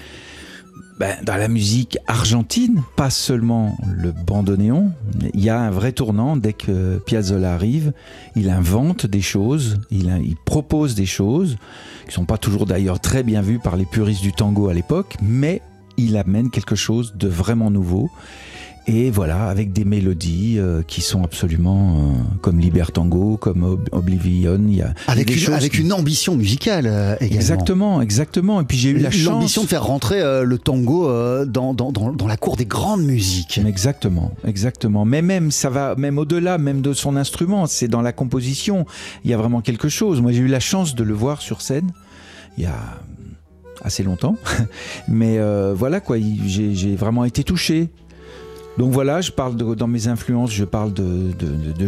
ben, 0.99 1.17
dans 1.23 1.37
la 1.37 1.47
musique 1.47 1.97
argentine, 2.05 2.83
pas 2.95 3.09
seulement 3.09 3.75
le 3.97 4.11
bandoneon, 4.11 4.91
il 5.33 5.43
y 5.43 5.49
a 5.49 5.59
un 5.59 5.71
vrai 5.71 5.91
tournant 5.91 6.37
dès 6.37 6.53
que 6.53 6.99
Piazzolla 6.99 7.55
arrive. 7.55 7.93
Il 8.35 8.51
invente 8.51 9.07
des 9.07 9.21
choses, 9.21 9.79
il, 9.89 10.15
il 10.23 10.35
propose 10.35 10.93
des 10.93 11.07
choses 11.07 11.57
qui 12.07 12.13
sont 12.13 12.25
pas 12.25 12.37
toujours 12.37 12.67
d'ailleurs 12.67 12.99
très 12.99 13.23
bien 13.23 13.41
vues 13.41 13.57
par 13.57 13.75
les 13.75 13.85
puristes 13.85 14.21
du 14.21 14.31
tango 14.31 14.67
à 14.67 14.75
l'époque, 14.75 15.15
mais 15.23 15.63
il 15.97 16.15
amène 16.15 16.51
quelque 16.51 16.75
chose 16.75 17.15
de 17.17 17.27
vraiment 17.27 17.71
nouveau 17.71 18.11
et 18.87 19.11
voilà, 19.11 19.47
avec 19.49 19.71
des 19.71 19.85
mélodies 19.85 20.55
euh, 20.57 20.81
qui 20.81 21.01
sont 21.01 21.23
absolument 21.23 21.97
euh, 21.97 22.01
comme 22.41 22.59
Libertango, 22.59 23.37
comme 23.37 23.77
Oblivion. 23.91 24.59
Il 24.67 24.75
y 24.75 24.81
a 24.81 24.93
avec, 25.07 25.29
une, 25.35 25.53
avec 25.53 25.77
une 25.77 25.93
ambition 25.93 26.35
musicale 26.35 26.87
euh, 26.87 27.15
également. 27.19 27.35
Exactement, 27.35 28.01
exactement. 28.01 28.61
Et 28.61 28.63
puis 28.63 28.77
j'ai 28.77 28.89
eu 28.89 28.97
la 28.97 29.11
chance. 29.11 29.25
L'ambition 29.25 29.63
de 29.63 29.67
faire 29.67 29.83
rentrer 29.83 30.21
le 30.43 30.57
tango 30.57 31.07
dans, 31.45 31.73
dans, 31.73 31.91
dans, 31.91 32.11
dans, 32.11 32.27
la 32.27 32.37
cour 32.37 32.55
des 32.55 32.65
grandes 32.65 33.03
musiques. 33.03 33.59
Exactement, 33.63 34.31
exactement. 34.45 35.05
Mais 35.05 35.21
même, 35.21 35.51
ça 35.51 35.69
va 35.69 35.95
même 35.95 36.17
au-delà, 36.17 36.57
même 36.57 36.81
de 36.81 36.93
son 36.93 37.15
instrument. 37.15 37.67
C'est 37.67 37.87
dans 37.87 38.01
la 38.01 38.11
composition. 38.11 38.85
Il 39.23 39.29
y 39.29 39.33
a 39.33 39.37
vraiment 39.37 39.61
quelque 39.61 39.89
chose. 39.89 40.21
Moi, 40.21 40.31
j'ai 40.31 40.39
eu 40.39 40.47
la 40.47 40.59
chance 40.59 40.95
de 40.95 41.03
le 41.03 41.13
voir 41.13 41.41
sur 41.41 41.61
scène. 41.61 41.91
Il 42.57 42.63
y 42.63 42.67
a 42.67 42.75
assez 43.83 44.03
longtemps. 44.03 44.35
Mais 45.07 45.39
voilà 45.73 45.99
quoi, 45.99 46.17
j'ai 46.47 46.95
vraiment 46.95 47.25
été 47.25 47.43
touché. 47.43 47.89
Donc 48.79 48.93
voilà, 48.93 49.19
je 49.19 49.29
parle 49.29 49.57
dans 49.57 49.87
mes 49.87 50.07
influences, 50.07 50.53
je 50.53 50.63
parle 50.63 50.93
de, 50.93 51.33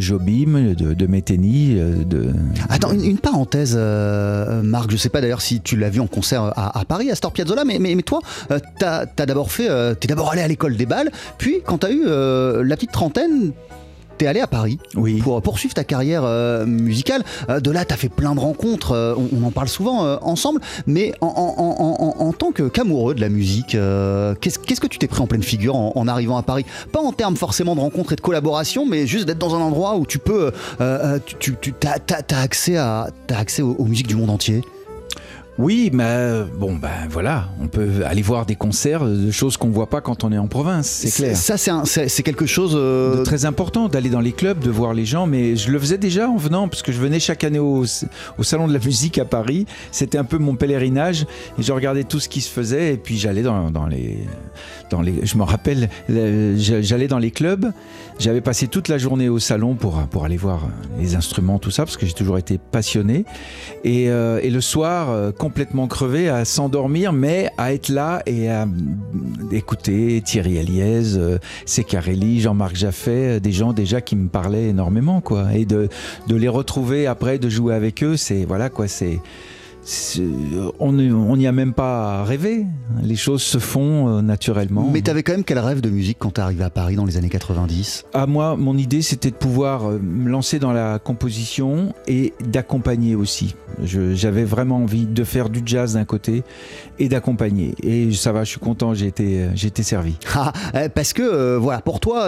Jobim, 0.02 0.76
de, 0.76 0.94
de. 0.94 1.08
Euh, 1.08 2.04
de, 2.04 2.34
Attends, 2.68 2.92
une, 2.92 3.18
parenthèse, 3.18 3.78
euh, 3.80 4.62
Marc, 4.62 4.92
je 4.92 4.98
sais 4.98 5.08
pas 5.08 5.22
d'ailleurs 5.22 5.42
si 5.42 5.62
tu 5.62 5.78
l'as 5.78 5.90
vu 5.90 6.02
en 6.02 6.08
concert 6.08 6.52
à, 6.54 6.84
Paris, 6.84 7.10
à 7.10 7.16
Stor 7.16 7.32
Piazzolla, 7.32 7.64
mais, 7.64 7.80
mais, 7.80 7.96
toi, 8.02 8.20
euh, 8.52 8.60
t'as 8.78 9.06
as, 9.18 9.26
d'abord 9.26 9.54
fait, 9.54 9.70
t'es 10.02 10.10
d'abord 10.10 10.32
allé 10.32 10.42
à 10.42 10.50
l'école 10.50 10.76
des 10.76 10.86
balles, 10.86 11.12
puis 11.38 11.62
quand 11.66 11.78
t'as 11.78 11.92
eu 11.92 12.04
la 12.04 12.76
petite 12.76 12.92
trentaine, 12.92 13.54
t'es 14.22 14.28
allé 14.28 14.40
à 14.40 14.46
Paris 14.46 14.78
pour 15.24 15.42
poursuivre 15.42 15.74
ta 15.74 15.84
carrière 15.84 16.22
euh, 16.24 16.68
musicale. 16.68 17.24
Euh, 17.50 17.60
de 17.60 17.72
là, 17.72 17.86
t'as 17.86 17.96
fait 17.96 18.08
plein 18.08 18.36
de 18.36 18.40
rencontres, 18.40 18.92
euh, 18.92 19.16
on, 19.34 19.44
en 19.44 19.50
parle 19.50 19.68
souvent 19.68 20.20
ensemble, 20.22 20.62
mais 20.86 21.14
en, 21.22 22.32
tant 22.38 22.52
qu'amoureux 22.52 23.16
de 23.16 23.22
la 23.22 23.30
musique, 23.30 23.76
qu'est-ce 24.42 24.80
que 24.80 24.88
tu 24.88 25.00
t'es 25.00 25.08
pris 25.08 25.22
en 25.22 25.28
pleine 25.28 25.42
figure 25.42 25.76
en, 25.76 26.08
arrivant 26.08 26.38
à 26.38 26.44
Paris? 26.44 26.66
Pas 26.92 27.00
en 27.00 27.14
termes 27.14 27.36
forcément 27.36 27.74
de 27.76 27.80
rencontres 27.80 28.14
et 28.14 28.16
de 28.16 28.22
collaboration, 28.22 28.86
mais 28.86 29.08
juste 29.08 29.26
d'être 29.26 29.40
dans 29.40 29.56
un 29.56 29.60
endroit 29.60 29.96
où 29.96 30.06
tu 30.06 30.20
peux, 30.20 30.52
tu, 31.40 31.56
tu 31.60 31.74
as, 31.88 32.40
accès, 32.40 32.78
à, 32.78 33.08
as 33.32 33.38
accès 33.38 33.64
aux 33.64 33.86
musiques 33.86 34.08
du 34.08 34.16
monde 34.16 34.30
entier? 34.30 34.62
Oui, 35.58 35.90
mais 35.94 36.04
euh, 36.06 36.46
bon, 36.58 36.76
ben 36.76 36.90
voilà, 37.10 37.50
on 37.62 37.68
peut 37.68 38.06
aller 38.06 38.22
voir 38.22 38.46
des 38.46 38.56
concerts, 38.56 39.06
de 39.06 39.32
choses 39.32 39.58
qu'on 39.58 39.70
voit 39.70 39.90
pas 39.90 40.00
quand 40.02 40.24
on 40.24 40.32
est 40.32 40.38
en 40.38 40.48
province, 40.48 40.88
c'est 40.88 41.12
clair. 41.12 41.36
Ça, 41.36 41.58
c'est 41.86 42.24
quelque 42.24 42.46
chose 42.46 42.72
euh, 42.74 43.18
de 43.18 43.24
très 43.24 43.46
important 43.46 43.90
d'aller 43.90 44.10
dans 44.10 44.22
les 44.22 44.32
clubs, 44.32 44.60
de 44.60 44.70
voir 44.70 44.94
les 44.94 45.06
gens. 45.06 45.28
Mais 45.28 45.58
je 45.58 45.70
le 45.70 45.78
faisais 45.78 45.98
déjà 45.98 46.30
en 46.30 46.38
venant, 46.38 46.68
parce 46.68 46.82
que 46.82 46.92
je 46.92 47.00
venais 47.00 47.20
chaque 47.20 47.44
année 47.44 47.60
au, 47.60 47.84
au 48.38 48.44
salon 48.44 48.68
de 48.68 48.74
la 48.74 48.80
musique 48.80 49.18
à 49.18 49.26
Paris. 49.26 49.66
C'était 49.92 50.18
un 50.18 50.24
peu 50.24 50.38
mon 50.38 50.56
pèlerinage, 50.56 51.26
et 51.60 51.62
je 51.62 51.72
regardais 51.74 52.06
tout 52.06 52.20
ce 52.20 52.30
qui 52.30 52.42
se 52.42 52.50
faisait, 52.50 52.94
et 52.94 52.98
puis 52.98 53.18
j'allais 53.18 53.44
dans, 53.44 53.72
dans, 53.72 53.88
les, 53.88 54.20
dans 54.90 55.02
les, 55.02 55.26
je 55.26 55.38
me 55.38 55.44
rappelle, 55.44 55.90
j'allais 56.10 57.08
dans 57.08 57.20
les 57.20 57.32
clubs. 57.32 57.72
J'avais 58.20 58.42
passé 58.42 58.68
toute 58.68 58.88
la 58.88 59.00
journée 59.00 59.30
au 59.30 59.40
salon 59.40 59.74
pour 59.74 60.00
pour 60.12 60.26
aller 60.26 60.38
voir 60.38 60.68
les 61.00 61.16
instruments, 61.16 61.58
tout 61.60 61.72
ça, 61.72 61.86
parce 61.86 61.98
que 61.98 62.06
j'ai 62.06 62.14
toujours 62.14 62.38
été 62.38 62.60
passionné. 62.60 63.26
Et, 63.84 64.10
euh, 64.10 64.40
et 64.44 64.50
le 64.50 64.62
soir 64.62 65.34
complètement 65.52 65.88
crevé 65.88 66.30
à 66.30 66.46
s'endormir, 66.46 67.12
mais 67.12 67.50
à 67.58 67.74
être 67.74 67.90
là 67.90 68.24
et 68.26 68.50
à 68.50 68.66
écouter 69.52 70.22
Thierry 70.24 70.58
Aliès, 70.60 71.18
euh, 71.18 71.40
Secarelli, 71.66 72.40
Jean-Marc 72.40 72.78
Jaffet, 72.78 73.36
euh, 73.36 73.40
des 73.42 73.52
gens 73.52 73.74
déjà 73.74 74.00
qui 74.00 74.16
me 74.16 74.30
parlaient 74.30 74.70
énormément, 74.70 75.20
quoi. 75.20 75.54
Et 75.54 75.66
de 75.66 75.90
les 76.30 76.48
retrouver 76.48 77.06
après, 77.06 77.38
de 77.38 77.50
jouer 77.50 77.76
avec 77.76 78.02
eux, 78.02 78.16
c'est 78.16 78.46
voilà 78.46 78.70
quoi, 78.70 78.88
c'est 78.88 79.20
on 80.80 80.92
n'y 81.38 81.48
a 81.48 81.52
même 81.52 81.74
pas 81.74 82.24
rêvé. 82.24 82.66
Les 83.02 83.16
choses 83.16 83.42
se 83.42 83.58
font 83.58 84.08
euh, 84.08 84.22
naturellement. 84.22 84.90
Mais 84.92 85.02
tu 85.02 85.10
avais 85.10 85.24
quand 85.24 85.34
même 85.34 85.44
quel 85.44 85.60
rêve 85.60 85.82
de 85.82 85.90
musique 85.90 86.18
quand 86.20 86.36
tu 86.36 86.42
arrivé 86.42 86.64
à 86.64 86.70
Paris 86.70 86.96
dans 86.96 87.06
les 87.06 87.18
années 87.18 87.30
90 87.30 88.06
À 88.14 88.28
moi, 88.28 88.56
mon 88.56 88.78
idée, 88.78 89.02
c'était 89.02 89.32
de 89.32 89.36
pouvoir 89.36 89.90
euh, 89.90 90.00
me 90.00 90.30
lancer 90.30 90.60
dans 90.60 90.72
la 90.72 91.00
composition 91.00 91.94
et 92.08 92.34
d'accompagner 92.46 93.16
aussi. 93.16 93.56
J'avais 93.84 94.44
vraiment 94.44 94.78
envie 94.78 95.06
de 95.06 95.24
faire 95.24 95.50
du 95.50 95.62
jazz 95.66 95.94
d'un 95.94 96.04
côté 96.04 96.44
et 97.00 97.08
d'accompagner. 97.10 97.74
Et 97.82 98.12
ça 98.12 98.32
va, 98.32 98.44
je 98.44 98.50
suis 98.52 98.60
content, 98.60 98.94
j'ai 98.94 99.08
été, 99.08 99.48
j'ai 99.56 99.68
été 99.68 99.84
servi. 99.84 100.16
Ah, 100.44 100.54
euh, 100.74 100.90
parce 100.90 101.14
que, 101.14 101.58
voilà, 101.58 101.82
pour 101.82 102.00
toi, 102.00 102.28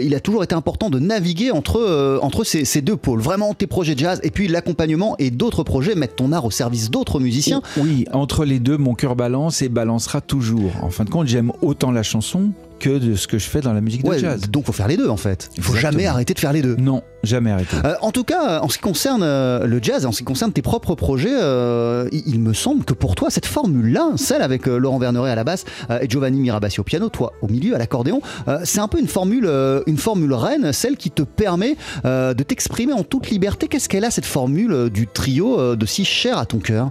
il 0.00 0.12
a 0.14 0.20
toujours 0.20 0.42
été 0.42 0.56
important 0.56 0.90
de 0.90 0.98
naviguer 0.98 1.52
entre, 1.52 2.18
entre 2.20 2.42
ces, 2.42 2.64
ces 2.64 2.80
deux 2.80 2.96
pôles. 2.96 3.20
Vraiment, 3.20 3.54
tes 3.54 3.68
projets 3.68 3.94
jazz 3.96 4.18
et 4.24 4.30
puis 4.30 4.48
l'accompagnement 4.48 5.14
et 5.20 5.30
d'autres 5.30 5.62
projets, 5.62 5.94
mettre 5.94 6.16
ton 6.16 6.32
art 6.32 6.44
au 6.44 6.50
service 6.50 6.83
d'autres 6.90 7.20
musiciens. 7.20 7.62
Oui, 7.76 8.06
entre 8.12 8.44
les 8.44 8.58
deux, 8.58 8.76
mon 8.76 8.94
cœur 8.94 9.16
balance 9.16 9.62
et 9.62 9.68
balancera 9.68 10.20
toujours. 10.20 10.72
En 10.82 10.90
fin 10.90 11.04
de 11.04 11.10
compte, 11.10 11.26
j'aime 11.26 11.52
autant 11.62 11.90
la 11.90 12.02
chanson 12.02 12.52
que 12.78 12.98
de 12.98 13.14
ce 13.14 13.26
que 13.26 13.38
je 13.38 13.46
fais 13.46 13.60
dans 13.60 13.72
la 13.72 13.80
musique 13.80 14.04
de 14.04 14.18
jazz. 14.18 14.42
Donc 14.50 14.66
faut 14.66 14.72
faire 14.72 14.88
les 14.88 14.96
deux 14.96 15.08
en 15.08 15.16
fait. 15.16 15.50
Il 15.56 15.62
faut 15.62 15.74
jamais 15.74 16.06
arrêter 16.06 16.34
de 16.34 16.38
faire 16.38 16.52
les 16.52 16.62
deux. 16.62 16.76
Non, 16.76 17.02
jamais 17.22 17.50
arrêter. 17.50 17.76
Euh, 17.84 17.94
en 18.00 18.10
tout 18.10 18.24
cas, 18.24 18.60
en 18.60 18.68
ce 18.68 18.76
qui 18.76 18.82
concerne 18.82 19.22
euh, 19.22 19.66
le 19.66 19.80
jazz, 19.82 20.06
en 20.06 20.12
ce 20.12 20.18
qui 20.18 20.24
concerne 20.24 20.52
tes 20.52 20.62
propres 20.62 20.94
projets, 20.94 21.32
euh, 21.32 22.08
il, 22.12 22.40
me 22.40 22.52
semble 22.52 22.84
que 22.84 22.92
pour 22.92 23.14
toi, 23.14 23.30
cette 23.30 23.46
formule-là, 23.46 24.10
celle 24.16 24.42
avec 24.42 24.66
Laurent 24.66 24.98
Verneret 24.98 25.30
à 25.30 25.34
la 25.34 25.44
basse 25.44 25.64
et 26.00 26.08
Giovanni 26.08 26.40
Mirabassi 26.40 26.80
au 26.80 26.84
piano, 26.84 27.08
toi 27.08 27.32
au 27.42 27.48
milieu 27.48 27.74
à 27.74 27.78
l'accordéon, 27.78 28.20
c'est 28.64 28.80
un 28.80 28.88
peu 28.88 28.98
une 28.98 29.08
formule, 29.08 29.48
une 29.86 29.96
formule 29.96 30.32
reine, 30.32 30.72
celle 30.72 30.96
qui 30.96 31.10
te 31.10 31.22
permet 31.22 31.76
de 32.04 32.42
t'exprimer 32.42 32.92
en 32.92 33.02
toute 33.02 33.30
liberté. 33.30 33.68
Qu'est-ce 33.68 33.88
qu'elle 33.88 34.04
a 34.04 34.10
cette 34.10 34.26
formule 34.26 34.90
du 34.90 35.06
trio 35.06 35.76
de 35.76 35.86
si 35.86 36.04
cher 36.04 36.38
à 36.38 36.46
ton 36.46 36.58
cœur? 36.58 36.90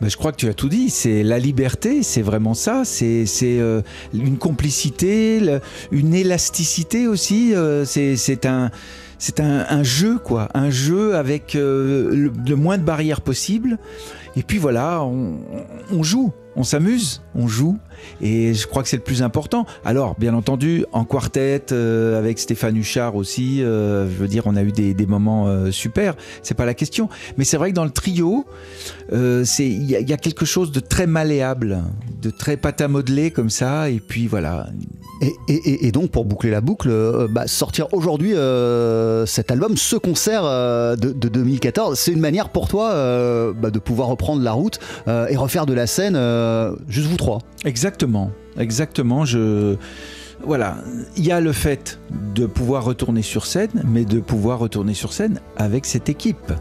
Ben, 0.00 0.08
je 0.08 0.16
crois 0.16 0.32
que 0.32 0.36
tu 0.36 0.48
as 0.48 0.54
tout 0.54 0.68
dit. 0.68 0.90
C'est 0.90 1.22
la 1.22 1.38
liberté, 1.38 2.02
c'est 2.02 2.22
vraiment 2.22 2.54
ça. 2.54 2.82
C'est 2.84 3.26
euh, 3.42 3.82
une 4.14 4.38
complicité, 4.38 5.40
une 5.92 6.14
élasticité 6.14 7.06
aussi. 7.06 7.54
Euh, 7.54 7.84
c'est 7.84 8.46
un 8.46 8.70
c'est 9.20 9.38
un, 9.40 9.82
jeu 9.82 10.18
quoi, 10.18 10.48
un 10.54 10.70
jeu 10.70 11.14
avec 11.14 11.54
euh, 11.54 12.30
le, 12.46 12.56
moins 12.56 12.78
de 12.78 12.82
barrières 12.82 13.20
possible. 13.20 13.78
Et 14.40 14.42
puis 14.42 14.56
voilà, 14.56 15.04
on 15.04 16.02
joue 16.02 16.32
on 16.56 16.64
s'amuse, 16.64 17.22
on 17.34 17.46
joue, 17.46 17.78
et 18.20 18.54
je 18.54 18.66
crois 18.66 18.82
que 18.82 18.88
c'est 18.88 18.96
le 18.96 19.02
plus 19.02 19.22
important. 19.22 19.66
Alors, 19.84 20.16
bien 20.18 20.34
entendu, 20.34 20.84
en 20.92 21.04
quartet, 21.04 21.66
euh, 21.72 22.18
avec 22.18 22.38
Stéphane 22.38 22.76
Huchard 22.76 23.14
aussi, 23.16 23.62
euh, 23.62 24.08
je 24.10 24.16
veux 24.16 24.28
dire, 24.28 24.44
on 24.46 24.56
a 24.56 24.62
eu 24.62 24.72
des, 24.72 25.06
moments 25.06 25.48
euh, 25.48 25.70
super, 25.70 26.14
c'est 26.42 26.54
pas 26.54 26.66
la 26.66 26.74
question. 26.74 27.08
Mais 27.36 27.44
c'est 27.44 27.56
vrai 27.56 27.70
que 27.70 27.76
dans 27.76 27.84
le 27.84 27.90
trio, 27.90 28.44
il 29.10 29.84
y, 29.84 30.12
a 30.12 30.16
quelque 30.16 30.44
chose 30.44 30.70
de 30.72 30.80
très 30.80 31.06
malléable, 31.06 31.82
de 32.20 32.30
très 32.30 32.56
pâte 32.56 32.80
à 32.80 32.88
modeler 32.88 33.30
comme 33.30 33.50
ça, 33.50 33.88
et 33.88 34.00
puis 34.00 34.26
voilà. 34.26 34.66
Et, 35.48 35.92
donc, 35.92 36.10
pour 36.10 36.24
boucler 36.24 36.50
la 36.50 36.60
boucle, 36.60 36.90
bah, 37.30 37.46
sortir 37.46 37.92
aujourd'hui 37.92 38.32
cet 39.26 39.50
album, 39.50 39.76
ce 39.76 39.96
concert 39.96 40.44
de, 40.96 41.28
2014, 41.28 41.98
c'est 41.98 42.12
une 42.12 42.20
manière 42.20 42.50
pour 42.50 42.68
toi 42.68 43.52
bah, 43.52 43.70
de 43.70 43.78
pouvoir 43.78 44.08
reprendre 44.08 44.29
la 44.38 44.52
route 44.52 44.78
et 45.06 45.36
refaire 45.36 45.66
de 45.66 45.74
la 45.74 45.86
scène 45.86 46.16
euh, 46.16 46.74
juste 46.88 47.08
vous 47.08 47.16
trois. 47.16 47.38
Exactement, 47.64 48.30
exactement. 48.58 49.24
Je 49.24 49.76
voilà, 50.42 50.76
il 51.16 51.26
y 51.26 51.32
a 51.32 51.40
le 51.40 51.52
fait 51.52 51.98
de 52.34 52.46
pouvoir 52.46 52.84
retourner 52.84 53.22
sur 53.22 53.46
scène, 53.46 53.82
mais 53.86 54.04
de 54.04 54.20
pouvoir 54.20 54.58
retourner 54.58 54.94
sur 54.94 55.12
scène 55.12 55.40
avec 55.56 55.84
cette 55.84 56.08
équipe. 56.08 56.52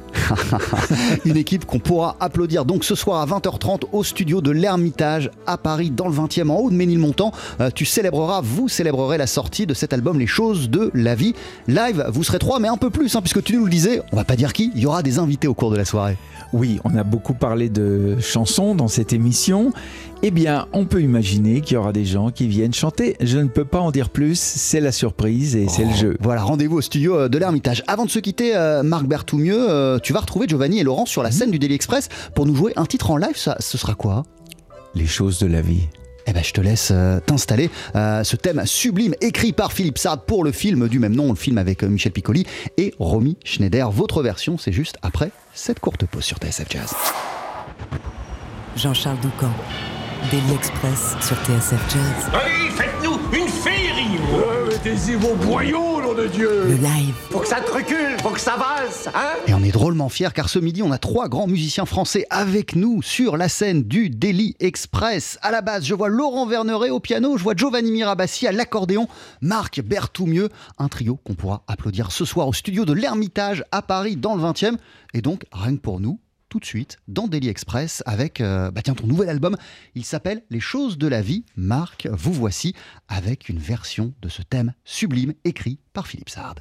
Une 1.26 1.38
équipe 1.38 1.66
qu'on 1.66 1.80
pourra 1.80 2.16
applaudir 2.20 2.66
donc 2.66 2.84
ce 2.84 2.96
soir 2.96 3.22
à 3.22 3.26
20h30 3.26 3.84
au 3.92 4.04
studio 4.04 4.42
de 4.42 4.52
l'Ermitage 4.52 5.32
à 5.48 5.58
Paris 5.58 5.92
dans 5.92 6.08
le 6.08 6.14
20e 6.14 6.50
en 6.50 6.58
haut 6.58 6.70
de 6.70 6.76
Ménilmontant. 6.76 7.32
Euh, 7.62 7.70
tu 7.74 7.86
célébreras, 7.86 8.42
vous 8.42 8.68
célébrerez 8.68 9.18
la 9.18 9.28
sortie 9.28 9.66
de 9.66 9.74
cet 9.74 9.94
album 9.94 10.20
Les 10.20 10.28
choses 10.28 10.70
de 10.70 10.92
la 10.94 11.16
vie. 11.16 11.34
Live, 11.68 12.06
vous 12.10 12.24
serez 12.24 12.40
trois 12.40 12.60
mais 12.60 12.68
un 12.68 12.78
peu 12.78 12.90
plus 12.90 13.16
hein, 13.16 13.22
puisque 13.22 13.44
tu 13.44 13.56
nous 13.56 13.66
le 13.66 13.72
disais, 13.72 14.02
on 14.12 14.16
va 14.16 14.26
pas 14.26 14.36
dire 14.36 14.54
qui, 14.54 14.72
il 14.76 14.82
y 14.82 14.86
aura 14.86 15.04
des 15.04 15.20
invités 15.20 15.48
au 15.48 15.54
cours 15.54 15.72
de 15.72 15.78
la 15.78 15.86
soirée. 15.86 16.18
Oui, 16.52 16.80
on 16.84 16.96
a 16.96 17.04
beaucoup 17.04 17.36
parlé 17.36 17.70
de 17.70 18.18
chansons 18.20 18.74
dans 18.74 18.88
cette 18.88 19.14
émission. 19.14 19.72
Eh 20.22 20.32
bien, 20.32 20.68
on 20.74 20.86
peut 20.86 21.02
imaginer 21.02 21.62
qu'il 21.62 21.76
y 21.76 21.78
aura 21.78 21.94
des 21.94 22.04
gens 22.04 22.30
qui 22.30 22.48
viennent 22.48 22.74
chanter. 22.74 23.16
Je 23.22 23.38
ne 23.38 23.48
peux 23.48 23.64
pas 23.64 23.80
en 23.80 23.92
dire 23.92 24.10
plus, 24.10 24.38
c'est 24.38 24.82
la 24.82 24.92
surprise 24.92 25.56
et 25.56 25.68
c'est 25.70 25.86
le 25.86 25.94
jeu. 25.94 26.18
Voilà, 26.20 26.42
rendez-vous 26.42 26.78
au 26.78 26.82
studio 26.82 27.16
euh, 27.16 27.30
de 27.30 27.38
l'Ermitage. 27.38 27.84
Avant 27.88 28.06
de 28.06 28.10
se 28.10 28.20
quitter, 28.20 28.56
euh, 28.56 28.84
Marc 28.84 29.06
Berthoumieux, 29.06 29.70
euh, 29.70 29.98
tu 30.00 30.12
vas 30.12 30.20
retrouver 30.20 30.48
Giovanni 30.48 30.80
et 30.80 30.84
Laurent 30.84 31.06
sur 31.06 31.24
la 31.24 31.32
scène 31.32 31.52
du 31.52 31.60
Daily 31.60 31.76
Express 31.76 32.10
pour 32.36 32.46
nous 32.46 32.56
jouer 32.56 32.74
un 32.76 32.86
titre 32.86 33.12
en 33.12 33.18
live. 33.18 33.38
Ça, 33.38 33.56
ce 33.60 33.78
sera 33.78 33.96
quoi? 33.96 34.24
Les 34.94 35.08
choses 35.08 35.40
de 35.40 35.48
la 35.48 35.62
vie. 35.62 35.88
Eh 36.30 36.32
ben, 36.32 36.44
je 36.44 36.54
te 36.54 36.62
laisse 36.62 36.90
euh, 36.92 37.20
t'installer. 37.20 37.72
Euh, 37.96 38.24
ce 38.24 38.36
thème 38.36 38.62
sublime 38.66 39.16
écrit 39.20 39.52
par 39.52 39.74
Philippe 39.74 39.98
Sard 39.98 40.26
pour 40.26 40.44
le 40.44 40.52
film 40.52 40.88
du 40.88 41.00
même 41.00 41.16
nom, 41.16 41.30
le 41.30 41.36
film 41.36 41.58
avec 41.58 41.84
euh, 41.84 41.88
Michel 41.88 42.12
Piccoli 42.12 42.46
et 42.78 42.94
Romy 43.00 43.36
Schneider. 43.44 43.90
Votre 43.90 44.22
version, 44.22 44.60
c'est 44.60 44.72
juste 44.72 44.98
après 45.02 45.32
cette 45.56 45.80
courte 45.80 46.06
pause 46.06 46.24
sur 46.24 46.38
TSF 46.38 46.68
Jazz. 46.70 46.94
Jean-Charles 48.76 49.18
Doucan, 49.22 49.52
Daily 50.32 50.54
Express 50.54 51.16
sur 51.22 51.36
TSF 51.38 51.82
Jazz. 51.92 52.30
Allez, 52.34 52.70
faites-nous 52.72 53.18
une 53.34 53.48
féerie 53.48 54.20
Mettez-y 54.70 55.16
vos 55.16 55.34
boyaux, 55.36 56.02
nom 56.02 56.14
de 56.14 56.28
Dieu 56.28 56.66
Le 56.68 56.76
live, 56.76 57.16
Faut 57.32 57.40
que 57.40 57.48
ça 57.48 57.62
te 57.62 57.72
recule, 57.72 58.18
faut 58.22 58.30
que 58.30 58.40
ça 58.40 58.56
valse, 58.58 59.08
hein 59.16 59.34
Et 59.48 59.54
on 59.54 59.64
est 59.64 59.72
drôlement 59.72 60.08
fiers 60.10 60.30
car 60.36 60.50
ce 60.50 60.60
midi, 60.60 60.84
on 60.84 60.92
a 60.92 60.98
trois 61.00 61.30
grands 61.30 61.48
musiciens 61.48 61.86
français 61.86 62.26
avec 62.30 62.76
nous 62.76 63.02
sur 63.02 63.38
la 63.38 63.50
scène 63.50 63.84
du 63.84 64.10
Daily 64.10 64.56
Express. 64.60 65.40
À 65.42 65.52
la 65.52 65.62
base, 65.62 65.86
je 65.86 65.96
vois 65.96 66.10
Laurent 66.10 66.46
Verneret 66.46 66.92
au 66.92 67.00
piano, 67.00 67.38
je 67.38 67.44
vois 67.44 67.56
Giovanni 67.56 67.92
Mirabassi 67.92 68.46
à 68.46 68.52
l'accordéon, 68.52 69.08
Marc 69.42 69.82
Berthoumieux, 69.82 70.50
un 70.78 70.90
trio 70.90 71.16
qu'on 71.16 71.34
pourra 71.34 71.64
applaudir 71.68 72.12
ce 72.12 72.26
soir 72.26 72.48
au 72.48 72.54
studio 72.54 72.86
de 72.86 72.94
l'Ermitage 72.94 73.64
à 73.72 73.82
Paris 73.82 74.16
dans 74.16 74.36
le 74.36 74.44
20e. 74.44 74.76
Et 75.14 75.22
donc, 75.22 75.46
rien 75.52 75.76
que 75.76 75.82
pour 75.82 76.00
nous, 76.00 76.20
tout 76.50 76.60
de 76.60 76.66
suite 76.66 76.98
dans 77.08 77.28
Daily 77.28 77.48
Express 77.48 78.04
avec 78.06 78.42
euh, 78.42 78.72
bah 78.72 78.82
tiens, 78.84 78.96
ton 78.96 79.08
nouvel 79.08 79.30
album. 79.30 79.56
Il 79.96 80.04
s'appelle 80.04 80.44
Les 80.50 80.60
choses 80.60 80.98
de 80.98 81.08
la 81.08 81.22
vie. 81.22 81.46
Marc, 81.56 82.08
vous 82.12 82.34
voici 82.34 82.76
avec 83.08 83.50
une 83.50 83.60
version 83.60 84.14
de 84.22 84.30
ce 84.30 84.42
thème 84.42 84.74
sublime 84.84 85.34
écrit 85.46 85.80
par 85.94 86.08
Philippe 86.08 86.30
Sard. 86.30 86.56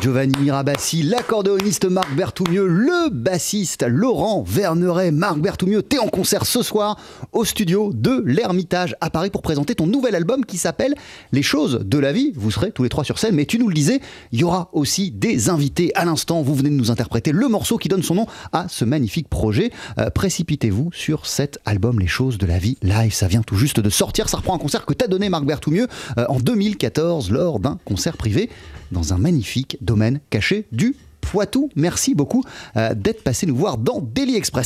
Giovanni 0.00 0.32
Mirabassi, 0.40 1.02
l'accordéoniste 1.02 1.84
Marc 1.86 2.14
Berthoumieux, 2.14 2.66
le 2.66 3.10
bassiste 3.10 3.84
Laurent 3.86 4.42
Verneret. 4.46 5.10
Marc 5.10 5.38
Berthoumieux, 5.38 5.82
t'es 5.82 5.98
en 5.98 6.08
concert 6.08 6.46
ce 6.46 6.62
soir 6.62 6.98
au 7.34 7.44
studio 7.44 7.92
de 7.92 8.22
l'Ermitage 8.24 8.96
à 9.00 9.10
Paris 9.10 9.30
pour 9.30 9.42
présenter 9.42 9.74
ton 9.74 9.86
nouvel 9.86 10.14
album 10.14 10.44
qui 10.44 10.56
s'appelle 10.56 10.94
Les 11.32 11.42
choses 11.42 11.80
de 11.84 11.98
la 11.98 12.12
vie. 12.12 12.32
Vous 12.36 12.50
serez 12.50 12.70
tous 12.70 12.84
les 12.84 12.88
trois 12.88 13.04
sur 13.04 13.18
scène, 13.18 13.34
mais 13.34 13.44
tu 13.44 13.58
nous 13.58 13.68
le 13.68 13.74
disais, 13.74 14.00
il 14.32 14.40
y 14.40 14.44
aura 14.44 14.70
aussi 14.72 15.10
des 15.10 15.50
invités. 15.50 15.92
À 15.96 16.04
l'instant, 16.04 16.42
vous 16.42 16.54
venez 16.54 16.70
de 16.70 16.74
nous 16.74 16.90
interpréter 16.90 17.32
le 17.32 17.48
morceau 17.48 17.76
qui 17.76 17.88
donne 17.88 18.02
son 18.02 18.14
nom 18.14 18.26
à 18.52 18.66
ce 18.68 18.84
magnifique 18.84 19.28
projet. 19.28 19.70
Euh, 19.98 20.10
précipitez-vous 20.10 20.90
sur 20.92 21.26
cet 21.26 21.58
album 21.64 21.98
Les 21.98 22.06
choses 22.06 22.38
de 22.38 22.46
la 22.46 22.58
vie 22.58 22.78
live. 22.82 23.12
Ça 23.12 23.26
vient 23.26 23.42
tout 23.42 23.56
juste 23.56 23.80
de 23.80 23.90
sortir. 23.90 24.28
Ça 24.28 24.36
reprend 24.36 24.54
un 24.54 24.58
concert 24.58 24.86
que 24.86 24.94
t'as 24.94 25.08
donné 25.08 25.28
Marc 25.28 25.44
Berthoumieux 25.44 25.88
euh, 26.18 26.26
en 26.28 26.38
2014 26.38 27.30
lors 27.30 27.58
d'un 27.58 27.78
concert 27.84 28.16
privé 28.16 28.48
dans 28.92 29.12
un 29.12 29.18
magnifique 29.18 29.76
domaine 29.80 30.20
caché 30.30 30.66
du 30.70 30.94
Poitou. 31.24 31.70
Merci 31.74 32.14
beaucoup 32.14 32.44
euh, 32.76 32.94
d'être 32.94 33.24
passé 33.24 33.46
nous 33.46 33.56
voir 33.56 33.78
dans 33.78 34.00
Daily 34.00 34.36
Express. 34.36 34.62